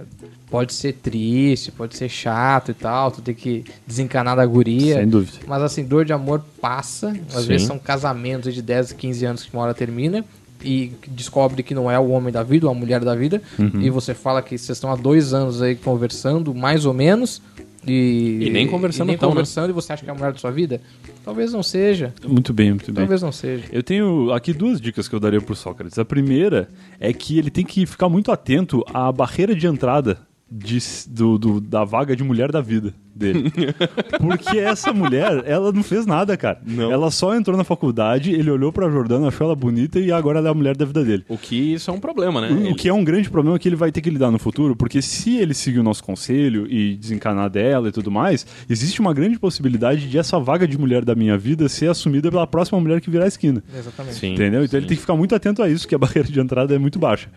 pode 0.50 0.74
ser 0.74 0.94
triste, 0.94 1.72
pode 1.72 1.96
ser 1.96 2.10
chato 2.10 2.72
e 2.72 2.74
tal, 2.74 3.12
tu 3.12 3.22
tem 3.22 3.34
que 3.34 3.64
desencanar 3.88 4.36
da 4.36 4.46
guria. 4.46 4.96
Sem 4.96 5.08
dúvida. 5.08 5.40
Mas 5.48 5.62
assim, 5.62 5.84
dor 5.84 6.06
de 6.06 6.14
amor 6.14 6.44
passa. 6.62 7.16
Às 7.34 7.44
Sim. 7.44 7.48
vezes 7.48 7.68
são 7.68 7.80
casamentos 7.80 8.54
de 8.54 8.62
10, 8.62 8.94
15 8.94 9.26
anos 9.26 9.44
que 9.44 9.54
uma 9.54 9.64
hora 9.64 9.74
termina. 9.74 10.24
E 10.66 10.94
descobre 11.10 11.62
que 11.62 11.76
não 11.76 11.92
é 11.92 12.00
o 12.00 12.08
homem 12.10 12.32
da 12.32 12.42
vida, 12.42 12.68
ou 12.68 12.72
a 12.72 12.76
mulher 12.76 13.04
da 13.04 13.14
vida. 13.14 13.42
Uhum. 13.60 13.82
E 13.82 13.90
você 13.90 14.14
fala 14.14 14.42
que 14.42 14.58
vocês 14.58 14.78
estão 14.78 14.92
há 14.92 14.96
dois 14.96 15.34
anos 15.34 15.62
aí 15.62 15.76
conversando, 15.76 16.56
mais 16.56 16.86
ou 16.86 16.94
menos. 16.94 17.42
E, 17.88 18.40
E 18.42 18.50
nem 18.50 18.68
conversando 18.68 19.08
e 19.08 19.12
nem 19.12 19.18
tão, 19.18 19.30
né? 19.30 19.34
conversando, 19.34 19.70
e 19.70 19.74
você 19.74 19.94
acha 19.94 20.04
que 20.04 20.10
é 20.10 20.14
a 20.14 20.16
mulher 20.16 20.32
da 20.34 20.38
sua 20.40 20.52
vida? 20.52 20.82
Talvez 21.24 21.52
não 21.54 21.62
seja. 21.64 22.14
Muito 22.28 22.54
bem, 22.54 22.70
muito 22.72 22.86
bem. 22.92 22.96
Talvez 23.04 23.22
não 23.22 23.32
seja. 23.32 23.66
Eu 23.72 23.84
tenho 23.84 24.32
aqui 24.32 24.54
duas 24.54 24.80
dicas 24.80 25.08
que 25.08 25.16
eu 25.16 25.20
daria 25.20 25.42
pro 25.42 25.56
Sócrates. 25.56 25.98
A 26.00 26.06
primeira 26.06 26.68
é 27.00 27.12
que 27.14 27.38
ele 27.38 27.50
tem 27.50 27.66
que 27.66 27.86
ficar 27.86 28.08
muito 28.10 28.32
atento 28.32 28.84
à 28.94 29.12
barreira 29.12 29.54
de 29.56 29.68
entrada 29.68 30.20
de- 30.52 30.80
do- 31.10 31.38
do- 31.38 31.60
da 31.62 31.84
vaga 31.84 32.16
de 32.16 32.24
mulher 32.24 32.52
da 32.52 32.62
vida 32.62 32.94
dele. 33.16 33.52
Porque 34.20 34.58
essa 34.60 34.92
mulher, 34.94 35.44
ela 35.46 35.72
não 35.72 35.84
fez 35.84 36.06
nada, 36.06 36.36
cara. 36.38 36.60
Não. 36.66 36.92
Ela 36.92 37.12
só 37.12 37.36
entrou 37.36 37.58
na 37.58 37.64
faculdade, 37.64 38.32
ele 38.32 38.50
olhou 38.50 38.72
pra 38.72 38.90
Jordana, 38.90 39.28
achou 39.28 39.46
ela 39.48 39.56
bonita 39.56 40.00
e 40.00 40.12
agora 40.12 40.40
ela 40.40 40.48
é 40.50 40.52
a 40.52 40.54
mulher 40.54 40.76
da 40.76 40.86
vida 40.86 41.04
dele. 41.04 41.24
O 41.28 41.38
que 41.38 41.56
isso 41.74 41.90
é 41.90 41.94
um 41.94 42.00
problema, 42.00 42.42
né? 42.42 42.50
O- 42.50 42.58
Ele- 42.58 42.72
O 42.72 42.76
que 42.76 42.88
é 42.90 42.94
um 42.94 43.04
grande 43.04 43.30
problema 43.30 43.58
que 43.60 43.68
ele 43.68 43.76
vai 43.76 43.92
ter 43.92 44.02
que 44.02 44.10
lidar 44.10 44.32
no 44.32 44.40
futuro, 44.40 44.76
porque 44.76 45.02
se 45.02 45.38
ele 45.38 45.54
seguir 45.54 45.80
o 45.80 45.84
nosso 45.84 46.04
conselho 46.04 46.66
e 46.70 46.96
desencanar 46.96 47.50
dela 47.50 47.90
e 47.90 47.92
tudo 47.92 48.10
mais, 48.12 48.46
existe 48.70 49.00
uma 49.02 49.14
grande 49.14 49.38
possibilidade 49.40 50.10
de 50.10 50.18
essa 50.18 50.40
vaga 50.40 50.68
de 50.68 50.78
mulher 50.78 51.04
da 51.06 51.16
minha 51.16 51.38
vida 51.38 51.68
ser 51.70 51.90
assumida 51.90 52.30
pela 52.32 52.48
próxima 52.48 52.80
mulher 52.80 53.00
que 53.02 53.10
virar 53.10 53.26
a 53.26 53.28
esquina. 53.28 53.64
Exatamente. 53.78 54.16
Sim, 54.16 54.34
Entendeu? 54.34 54.64
Então 54.64 54.78
ele 54.80 54.86
sim. 54.86 54.90
tem 54.90 54.98
que 54.98 55.02
ficar 55.02 55.16
muito 55.16 55.36
atento 55.36 55.62
a 55.62 55.70
isso, 55.70 55.88
que 55.88 55.96
a 55.96 55.98
barreira 56.00 56.28
de 56.30 56.40
entrada 56.40 56.74
é 56.74 56.78
muito 56.78 57.00
baixa. 57.00 57.28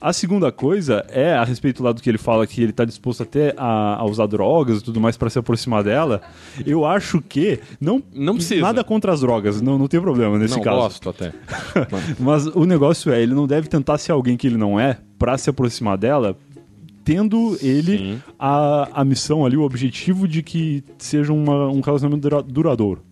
A 0.00 0.12
segunda 0.14 0.50
coisa 0.50 1.04
é, 1.10 1.34
a 1.34 1.44
respeito 1.44 1.82
lá 1.82 1.92
do 1.92 2.00
que 2.00 2.08
ele 2.08 2.16
fala, 2.18 2.46
que 2.46 2.62
ele 2.62 2.70
está 2.70 2.84
disposto 2.86 3.22
até 3.22 3.54
a, 3.56 3.96
a 4.00 4.04
usar 4.06 4.26
drogas 4.26 4.78
e 4.80 4.84
tudo 4.84 4.98
mais 5.00 5.16
para 5.20 5.30
se 5.30 5.38
aproximar 5.38 5.84
dela, 5.84 6.20
eu 6.66 6.84
acho 6.84 7.20
que 7.20 7.60
não, 7.80 8.02
Não 8.12 8.34
precisa. 8.34 8.62
nada 8.62 8.82
contra 8.82 9.12
as 9.12 9.20
drogas, 9.20 9.60
não, 9.60 9.78
não 9.78 9.86
tem 9.86 10.00
problema 10.00 10.36
nesse 10.38 10.56
Não, 10.56 10.62
caso. 10.64 10.76
gosto 10.78 11.08
até. 11.10 11.32
Mas 12.18 12.46
o 12.46 12.64
negócio 12.64 13.12
é, 13.12 13.22
ele 13.22 13.34
não 13.34 13.46
deve 13.46 13.68
tentar 13.68 13.98
ser 13.98 14.12
alguém 14.12 14.36
que 14.36 14.46
ele 14.46 14.56
não 14.56 14.80
é 14.80 14.96
para 15.18 15.36
se 15.38 15.48
aproximar 15.50 15.98
dela, 15.98 16.36
tendo 17.04 17.56
ele 17.62 17.98
Sim. 17.98 18.22
a, 18.38 18.88
a 19.00 19.04
missão 19.04 19.44
ali, 19.44 19.56
o 19.56 19.62
objetivo 19.62 20.26
de 20.26 20.42
que 20.42 20.82
seja 20.98 21.32
uma- 21.32 21.68
um 21.68 21.80
relacionamento 21.80 22.22
dura- 22.28 22.42
duradouro. 22.42 23.02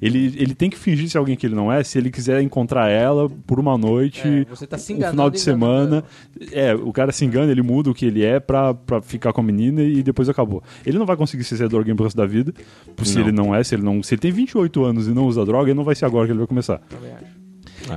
Ele, 0.00 0.34
ele 0.36 0.54
tem 0.54 0.68
que 0.70 0.78
fingir 0.78 1.08
ser 1.08 1.18
alguém 1.18 1.36
que 1.36 1.46
ele 1.46 1.54
não 1.54 1.72
é 1.72 1.82
se 1.84 1.98
ele 1.98 2.10
quiser 2.10 2.40
encontrar 2.42 2.88
ela 2.88 3.28
por 3.46 3.58
uma 3.60 3.76
noite, 3.78 4.22
É, 4.26 4.44
você 4.44 4.66
tá 4.66 4.76
se 4.78 4.92
um 4.94 5.00
final 5.00 5.30
de 5.30 5.40
semana. 5.40 6.04
É, 6.52 6.74
o 6.74 6.92
cara 6.92 7.12
se 7.12 7.24
engana, 7.24 7.50
ele 7.50 7.62
muda 7.62 7.90
o 7.90 7.94
que 7.94 8.06
ele 8.06 8.24
é 8.24 8.40
pra, 8.40 8.74
pra 8.74 9.00
ficar 9.00 9.32
com 9.32 9.40
a 9.40 9.44
menina 9.44 9.82
e 9.82 10.02
depois 10.02 10.28
acabou. 10.28 10.62
Ele 10.84 10.98
não 10.98 11.06
vai 11.06 11.16
conseguir 11.16 11.44
ser 11.44 11.68
de 11.68 11.76
alguém 11.76 11.94
pro 11.94 12.04
resto 12.04 12.16
da 12.16 12.26
vida, 12.26 12.52
se 13.02 13.14
Não. 13.14 13.22
ele 13.22 13.32
não 13.32 13.54
é, 13.54 13.62
se 13.62 13.74
ele 13.74 13.82
não. 13.82 14.02
Se 14.02 14.14
ele 14.14 14.20
tem 14.20 14.32
28 14.32 14.84
anos 14.84 15.06
e 15.06 15.10
não 15.10 15.26
usa 15.26 15.44
droga, 15.44 15.74
não 15.74 15.84
vai 15.84 15.94
ser 15.94 16.04
agora 16.04 16.26
que 16.26 16.32
ele 16.32 16.38
vai 16.38 16.46
começar. 16.48 16.78
Também 16.78 17.12
acho. 17.12 17.43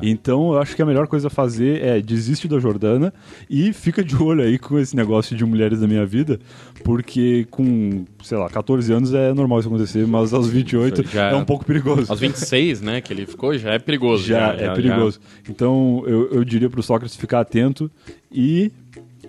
Então 0.02 0.54
eu 0.54 0.60
acho 0.60 0.76
que 0.76 0.82
a 0.82 0.86
melhor 0.86 1.08
coisa 1.08 1.28
a 1.28 1.30
fazer 1.30 1.82
é 1.84 2.02
desiste 2.02 2.47
da 2.47 2.60
Jordana 2.60 3.13
e 3.50 3.71
fica 3.73 4.04
de 4.04 4.15
olho 4.21 4.43
aí 4.43 4.58
com 4.60 4.78
esse 4.78 4.95
negócio 4.95 5.36
de 5.36 5.45
mulheres 5.45 5.80
da 5.80 5.88
minha 5.88 6.06
vida, 6.06 6.39
porque 6.84 7.45
com, 7.50 8.06
sei 8.23 8.38
lá, 8.38 8.50
14 8.50 8.91
anos 8.93 9.13
é 9.13 9.34
normal 9.34 9.60
isso 9.60 9.67
acontecer, 9.67 10.06
mas 10.08 10.34
aos 10.34 10.47
28 10.50 11.04
Já- 11.08 11.32
é 11.32 11.36
um 11.36 11.45
pouco 11.45 11.65
perigoso. 11.65 12.12
Aos 12.12 12.19
26, 12.19 12.82
né, 12.82 13.02
que 13.02 13.13
ele 13.13 13.26
ficou, 13.26 13.58
já 13.58 13.71
é 13.73 13.80
perigoso. 13.80 14.23
Já, 14.26 14.54
é 14.54 14.73
perigoso. 14.73 15.19
Então 15.50 16.04
eu, 16.06 16.30
eu 16.32 16.43
diria 16.43 16.69
pro 16.69 16.84
Sócrates 16.84 17.15
ficar 17.15 17.39
atento 17.39 17.89
e 18.32 18.71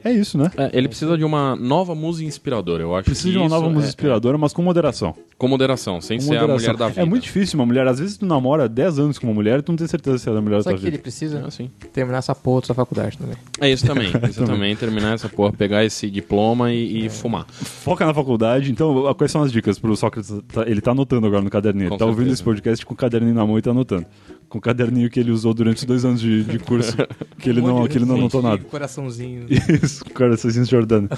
É 0.05 0.13
isso, 0.13 0.37
né? 0.39 0.51
É, 0.57 0.71
ele 0.73 0.89
precisa 0.89 1.17
de 1.17 1.25
uma 1.25 1.55
nova 1.57 1.95
musa 1.95 2.25
inspiradora, 2.25 2.83
eu 2.83 2.95
acho. 2.95 3.05
Precisa 3.07 3.29
que 3.29 3.33
de 3.33 3.39
uma 3.39 3.49
nova 3.49 3.67
isso 3.67 3.75
música 3.75 3.87
é- 3.87 3.91
inspiradora, 3.91 4.39
mas 4.39 4.53
com 4.53 4.63
moderação. 4.63 5.15
Com 5.37 5.47
moderação, 5.49 6.01
sem 6.01 6.19
Com 6.19 6.25
ser 6.25 6.37
a 6.37 6.41
moderação. 6.43 6.57
mulher 6.73 6.77
da 6.77 6.89
vida. 6.89 7.01
É 7.01 7.05
muito 7.05 7.23
difícil 7.23 7.59
uma 7.59 7.67
mulher. 7.67 7.87
Às 7.87 7.99
vezes 8.01 8.17
tu 8.17 8.27
namora 8.27 8.69
10 8.69 8.99
anos 8.99 9.19
com 9.19 9.27
uma 9.27 9.35
mulher 9.35 9.61
e 9.61 9.63
tu 9.63 9.71
não 9.73 9.77
tem 9.77 9.87
certeza 9.87 10.19
se 10.19 10.29
ela 10.29 10.39
é 10.39 10.41
a 10.41 10.43
mulher 10.43 10.57
da 10.59 10.63
Sabe 10.65 10.77
o 10.77 10.79
que 10.81 10.85
ele 10.87 10.91
vida. 10.93 11.03
precisa? 11.03 11.39
É 11.39 11.47
assim. 11.47 11.71
Terminar 11.93 12.19
essa 12.19 12.35
porra 12.35 12.61
da 12.63 12.67
sua 12.67 12.75
faculdade 12.75 13.17
também. 13.19 13.37
É 13.61 13.71
isso 13.71 13.87
também. 13.87 14.09
Isso 14.29 14.45
também, 14.45 14.75
terminar 14.77 15.15
essa 15.15 15.29
porra, 15.29 15.53
pegar 15.53 15.85
esse 15.85 16.11
diploma 16.11 16.73
e, 16.73 17.07
e 17.07 17.09
fumar. 17.09 17.47
Foca 17.51 18.05
na 18.05 18.13
faculdade. 18.13 18.71
Então, 18.71 19.15
quais 19.15 19.31
são 19.31 19.43
as 19.43 19.51
dicas 19.53 19.79
pro 19.79 19.95
Sócrates? 19.97 20.33
Tá- 20.53 20.65
Ele 20.67 20.81
tá 20.81 20.91
anotando 20.91 21.27
agora 21.27 21.43
no 21.43 21.51
caderninho. 21.51 21.89
Com 21.89 21.95
Ele 21.95 21.99
tá 21.99 22.05
ouvindo 22.05 22.19
certeza. 22.27 22.35
esse 22.35 22.45
podcast 22.45 22.85
com 22.87 22.95
o 22.95 22.97
caderninho 22.97 23.35
na 23.35 23.47
mão 23.47 23.59
e 23.59 23.63
tá 23.63 23.71
anotando. 23.71 24.07
Com 24.49 24.59
o 24.59 24.61
caderninho 24.61 25.11
que 25.11 25.21
ele 25.21 25.31
usou 25.31 25.53
durante 25.53 25.79
os 25.79 25.85
dois 25.85 26.05
anos 26.05 26.21
de, 26.21 26.43
de 26.43 26.59
curso, 26.59 26.97
que 27.39 27.51
ele 27.51 27.61
não, 27.61 27.87
que 27.87 27.99
ele 27.99 28.07
não 28.07 28.15
anotou 28.17 28.41
nada. 28.41 28.65
Coraçãozinho. 28.65 29.47
Isso, 29.51 30.03
o 30.05 30.11
cara 30.11 30.35
Assassino 30.35 30.65
Jordana. 30.65 31.09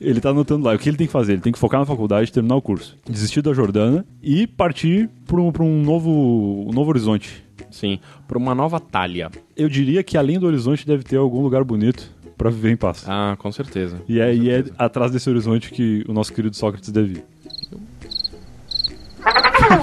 Ele 0.00 0.20
tá 0.20 0.30
anotando 0.30 0.66
lá. 0.66 0.74
O 0.74 0.78
que 0.78 0.90
ele 0.90 0.96
tem 0.98 1.06
que 1.06 1.12
fazer? 1.12 1.32
Ele 1.32 1.40
tem 1.40 1.52
que 1.52 1.58
focar 1.58 1.80
na 1.80 1.86
faculdade, 1.86 2.30
terminar 2.30 2.56
o 2.56 2.62
curso, 2.62 2.96
desistir 3.08 3.40
da 3.40 3.54
Jordana 3.54 4.04
e 4.22 4.46
partir 4.46 5.08
pra 5.26 5.40
um, 5.40 5.50
um 5.60 5.82
novo, 5.82 6.66
um 6.68 6.72
novo 6.72 6.90
horizonte. 6.90 7.42
Sim, 7.70 7.98
pra 8.28 8.38
uma 8.38 8.54
nova 8.54 8.78
talha. 8.78 9.30
Eu 9.56 9.68
diria 9.68 10.02
que 10.02 10.16
além 10.16 10.38
do 10.38 10.46
horizonte 10.46 10.86
deve 10.86 11.02
ter 11.02 11.16
algum 11.16 11.40
lugar 11.42 11.64
bonito 11.64 12.08
pra 12.36 12.50
viver 12.50 12.70
em 12.70 12.76
paz. 12.76 13.04
Ah, 13.06 13.36
com 13.38 13.50
certeza. 13.50 14.00
E 14.08 14.20
é, 14.20 14.34
e 14.34 14.50
é 14.50 14.64
atrás 14.78 15.10
desse 15.10 15.28
horizonte 15.30 15.70
que 15.70 16.04
o 16.06 16.12
nosso 16.12 16.32
querido 16.32 16.54
Sócrates 16.54 16.90
deve 16.90 17.14
ir. 17.14 17.24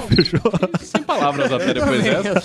Fechou? 0.08 0.40
Sem 0.80 1.02
palavras 1.02 1.52
até 1.52 1.74
depois 1.74 2.02
dessa. 2.02 2.40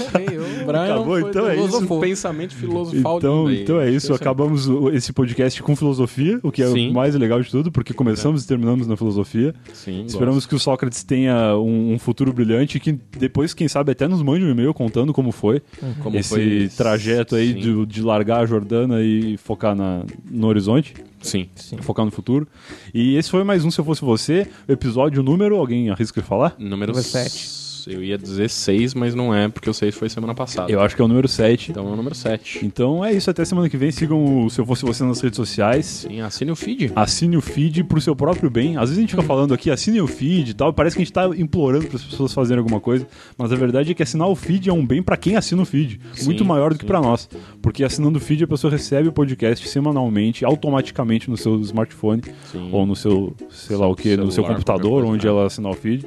Brian 0.67 0.83
Acabou, 0.95 1.05
foi 1.19 1.29
então 1.29 1.49
é 1.49 1.55
isso. 1.55 1.99
pensamento 1.99 2.53
filosofal 2.55 3.17
Então, 3.17 3.47
aí. 3.47 3.61
então 3.61 3.79
é 3.79 3.89
isso, 3.89 4.13
acabamos 4.13 4.67
o- 4.67 4.89
esse 4.91 5.11
podcast 5.13 5.61
com 5.63 5.75
filosofia, 5.75 6.39
o 6.43 6.51
que 6.51 6.61
é 6.61 6.67
Sim. 6.67 6.89
o 6.89 6.93
mais 6.93 7.15
legal 7.15 7.41
de 7.41 7.49
tudo, 7.49 7.71
porque 7.71 7.93
começamos 7.93 8.43
e 8.43 8.47
terminamos 8.47 8.85
na 8.87 8.95
filosofia. 8.97 9.55
Sim, 9.73 10.03
Esperamos 10.05 10.45
que 10.45 10.53
o 10.55 10.59
Sócrates 10.59 11.03
tenha 11.03 11.57
um, 11.57 11.93
um 11.93 11.99
futuro 11.99 12.31
brilhante 12.33 12.77
e 12.77 12.79
que 12.79 12.91
depois, 13.17 13.53
quem 13.53 13.67
sabe, 13.67 13.91
até 13.91 14.07
nos 14.07 14.21
mande 14.21 14.45
um 14.45 14.49
e-mail 14.51 14.73
contando 14.73 15.13
como 15.13 15.31
foi 15.31 15.61
Como 16.03 16.17
esse 16.17 16.29
foi- 16.29 16.69
trajeto 16.75 17.35
aí 17.35 17.53
Sim. 17.53 17.59
de, 17.59 17.85
de 17.85 18.01
largar 18.01 18.41
a 18.41 18.45
Jordana 18.45 19.01
e 19.01 19.37
focar 19.37 19.75
na, 19.75 20.03
no 20.29 20.47
horizonte, 20.47 20.93
Sim. 21.21 21.47
focar 21.81 22.05
no 22.05 22.11
futuro. 22.11 22.47
E 22.93 23.15
esse 23.15 23.29
foi 23.29 23.43
mais 23.43 23.63
um 23.65 23.71
Se 23.71 23.79
Eu 23.79 23.85
Fosse 23.85 24.01
Você, 24.01 24.47
episódio 24.67 25.21
número, 25.23 25.55
alguém 25.57 25.89
arrisca 25.89 26.21
falar? 26.21 26.55
Número 26.59 26.91
Número 26.91 27.01
7. 27.07 27.66
Eu 27.87 28.03
ia 28.03 28.17
dizer 28.17 28.49
6, 28.49 28.93
mas 28.93 29.15
não 29.15 29.33
é, 29.33 29.47
porque 29.47 29.69
o 29.69 29.73
6 29.73 29.95
foi 29.95 30.09
semana 30.09 30.33
passada. 30.35 30.71
Eu 30.71 30.81
acho 30.81 30.95
que 30.95 31.01
é 31.01 31.05
o 31.05 31.07
número 31.07 31.27
7. 31.27 31.71
Então 31.71 31.87
é 31.87 31.91
o 31.91 31.95
número 31.95 32.15
7. 32.15 32.65
Então 32.65 33.03
é 33.03 33.13
isso, 33.13 33.29
até 33.29 33.45
semana 33.45 33.69
que 33.69 33.77
vem. 33.77 33.91
Sigam 33.91 34.45
o 34.45 34.49
Se 34.49 34.59
Eu 34.59 34.65
Fosse 34.65 34.85
Você 34.85 35.03
nas 35.03 35.21
redes 35.21 35.37
sociais. 35.37 35.85
Sim, 35.85 36.21
assine 36.21 36.51
o 36.51 36.55
feed. 36.55 36.91
Assine 36.95 37.37
o 37.37 37.41
feed 37.41 37.83
pro 37.83 38.01
seu 38.01 38.15
próprio 38.15 38.49
bem. 38.49 38.77
Às 38.77 38.89
vezes 38.89 38.97
a 38.97 39.01
gente 39.01 39.11
fica 39.11 39.23
falando 39.23 39.53
aqui, 39.53 39.71
assine 39.71 40.01
o 40.01 40.07
feed 40.07 40.51
e 40.51 40.53
tal. 40.53 40.73
Parece 40.73 40.95
que 40.95 41.01
a 41.01 41.05
gente 41.05 41.13
tá 41.13 41.27
implorando 41.37 41.87
para 41.87 41.95
as 41.95 42.03
pessoas 42.03 42.33
fazerem 42.33 42.59
alguma 42.59 42.79
coisa. 42.79 43.07
Mas 43.37 43.51
a 43.51 43.55
verdade 43.55 43.91
é 43.91 43.93
que 43.93 44.03
assinar 44.03 44.27
o 44.27 44.35
feed 44.35 44.69
é 44.69 44.73
um 44.73 44.85
bem 44.85 45.01
para 45.01 45.17
quem 45.17 45.35
assina 45.35 45.61
o 45.61 45.65
feed. 45.65 45.99
Sim, 46.13 46.25
muito 46.25 46.43
maior 46.43 46.73
do 46.73 46.79
que 46.79 46.85
para 46.85 47.01
nós. 47.01 47.29
Porque 47.61 47.83
assinando 47.83 48.17
o 48.17 48.21
feed 48.21 48.43
a 48.43 48.47
pessoa 48.47 48.71
recebe 48.71 49.07
o 49.07 49.11
podcast 49.11 49.67
semanalmente, 49.67 50.43
automaticamente 50.43 51.29
no 51.29 51.37
seu 51.37 51.59
smartphone. 51.61 52.21
Sim. 52.51 52.69
Ou 52.71 52.85
no 52.85 52.95
seu, 52.95 53.35
sei 53.49 53.75
lá 53.75 53.87
o 53.87 53.95
que, 53.95 54.15
no 54.17 54.31
seu 54.31 54.43
computador, 54.43 55.03
onde 55.05 55.25
né? 55.25 55.31
ela 55.31 55.45
assinar 55.45 55.71
o 55.71 55.75
feed. 55.75 56.05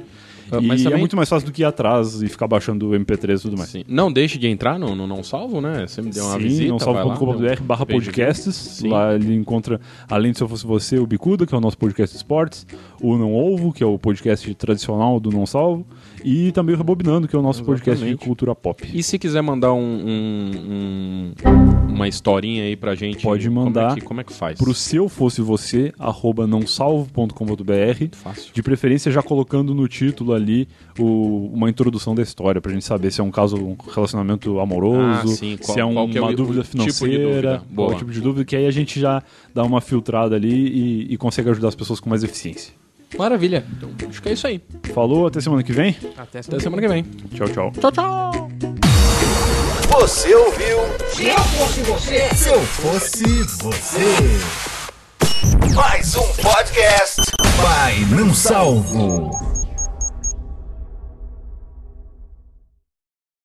Ah, 0.51 0.59
e 0.61 0.67
mas 0.67 0.81
é 0.81 0.83
também- 0.85 0.99
muito 0.99 1.15
mais 1.15 1.29
fácil 1.29 1.47
do 1.47 1.51
que 1.53 1.61
ir 1.61 1.65
atrás 1.65 2.21
e 2.21 2.27
ficar 2.27 2.47
baixando 2.47 2.89
o 2.89 2.93
MP3 2.95 3.39
e 3.39 3.41
tudo 3.43 3.57
mais. 3.57 3.69
Sim. 3.69 3.83
Não 3.87 4.11
deixe 4.11 4.37
de 4.37 4.47
entrar 4.47 4.77
no, 4.77 4.95
no 4.95 5.07
Não 5.07 5.23
Salvo, 5.23 5.61
né? 5.61 5.85
Você 5.87 6.01
me 6.01 6.09
deu 6.11 6.25
uma 6.25 6.33
Sim, 6.37 6.39
visita. 6.43 6.69
não 6.69 6.77
vai 6.77 6.87
lá, 6.93 7.01
salvo.com.br 7.03 7.41
deu 7.41 7.53
um 7.61 7.65
barra 7.65 7.85
podcasts. 7.85 8.81
Lá 8.83 9.15
ele 9.15 9.33
encontra, 9.35 9.79
além 10.09 10.31
de 10.31 10.37
Se 10.37 10.43
Eu 10.43 10.49
Fosse 10.49 10.65
Você, 10.65 10.97
o 10.99 11.07
Bicuda, 11.07 11.45
que 11.45 11.53
é 11.55 11.57
o 11.57 11.61
nosso 11.61 11.77
podcast 11.77 12.13
de 12.13 12.17
esportes, 12.17 12.65
o 13.01 13.17
Não 13.17 13.33
Ovo, 13.33 13.71
que 13.71 13.83
é 13.83 13.87
o 13.87 13.97
podcast 13.97 14.53
tradicional 14.55 15.19
do 15.19 15.29
Não 15.31 15.45
Salvo, 15.45 15.85
e 16.23 16.51
também 16.51 16.75
o 16.75 16.77
Rebobinando, 16.77 17.27
que 17.27 17.35
é 17.35 17.39
o 17.39 17.41
nosso 17.41 17.63
podcast 17.63 17.99
de 17.99 18.09
Exatamente. 18.09 18.25
cultura 18.25 18.53
pop. 18.55 18.89
E 18.93 19.01
se 19.03 19.17
quiser 19.19 19.41
mandar 19.41 19.73
um, 19.73 19.79
um- 19.79 21.33
um- 21.45 21.93
uma 21.93 22.07
historinha 22.07 22.63
aí 22.63 22.75
pra 22.75 22.95
gente, 22.95 23.21
Pode 23.23 23.47
como 23.47 23.59
é 23.59 23.63
mandar 23.65 23.95
que, 23.95 24.01
como 24.01 24.21
é 24.21 24.23
que 24.23 24.33
faz? 24.33 24.57
Pro 24.57 24.73
Se 24.73 24.95
Eu 24.95 25.07
Fosse 25.09 25.41
Você, 25.41 25.93
arroba 25.99 26.47
nãosalvo.com.br, 26.47 28.07
Fácil. 28.13 28.53
de 28.53 28.63
preferência 28.63 29.11
já 29.11 29.21
colocando 29.21 29.73
no 29.73 29.87
título 29.87 30.33
ali 30.33 30.67
o- 30.97 31.49
uma 31.53 31.69
introdução 31.69 32.15
da 32.15 32.21
história, 32.21 32.61
pra 32.61 32.71
gente 32.71 32.85
saber 32.85 33.11
se 33.11 33.21
é 33.21 33.23
um 33.23 33.31
caso, 33.31 33.57
um 33.57 33.75
relacionamento 33.93 34.59
amoroso, 34.59 34.99
Ah, 35.33 35.35
sim. 35.35 35.57
Qual- 35.57 35.73
se 35.73 35.79
é 35.79 35.85
um- 35.85 35.97
é 35.99 36.19
uma 36.21 36.29
o- 36.29 36.35
dúvida 36.35 36.61
tipo 36.63 36.77
de 36.77 36.91
financeira, 36.93 37.23
dúvida? 37.29 37.63
qual 37.75 37.91
é 37.91 37.95
tipo 37.95 38.11
de 38.11 38.21
dúvida, 38.21 38.45
que 38.45 38.55
aí 38.55 38.65
a 38.65 38.71
gente 38.71 38.99
já 38.99 39.21
dá 39.53 39.63
uma 39.63 39.81
filtrada 39.81 40.35
ali 40.35 40.49
e, 41.09 41.13
e 41.13 41.17
consegue 41.17 41.49
ajudar 41.49 41.67
as 41.69 41.75
pessoas 41.75 41.99
com 41.99 42.09
mais 42.09 42.23
eficiência. 42.23 42.73
Maravilha. 43.17 43.65
Acho 44.09 44.21
que 44.21 44.29
é 44.29 44.33
isso 44.33 44.47
aí. 44.47 44.61
Falou, 44.93 45.27
até 45.27 45.41
semana 45.41 45.63
que 45.63 45.73
vem. 45.73 45.95
Até 46.17 46.39
Até 46.39 46.59
semana 46.59 46.81
que 46.81 46.87
vem. 46.87 47.03
Tchau, 47.35 47.47
tchau. 47.49 47.71
Tchau, 47.79 47.91
tchau. 47.91 48.51
Você 49.89 50.33
ouviu? 50.33 50.77
Se 51.09 51.27
eu 51.27 51.37
fosse 51.37 51.81
você, 51.81 52.35
Se 52.35 52.49
eu 52.49 52.61
fosse 52.61 53.23
você. 53.61 54.05
Mais 55.75 56.15
um 56.15 56.27
podcast. 56.41 57.21
Vai, 57.61 57.99
não 58.09 58.33
salvo. 58.33 59.50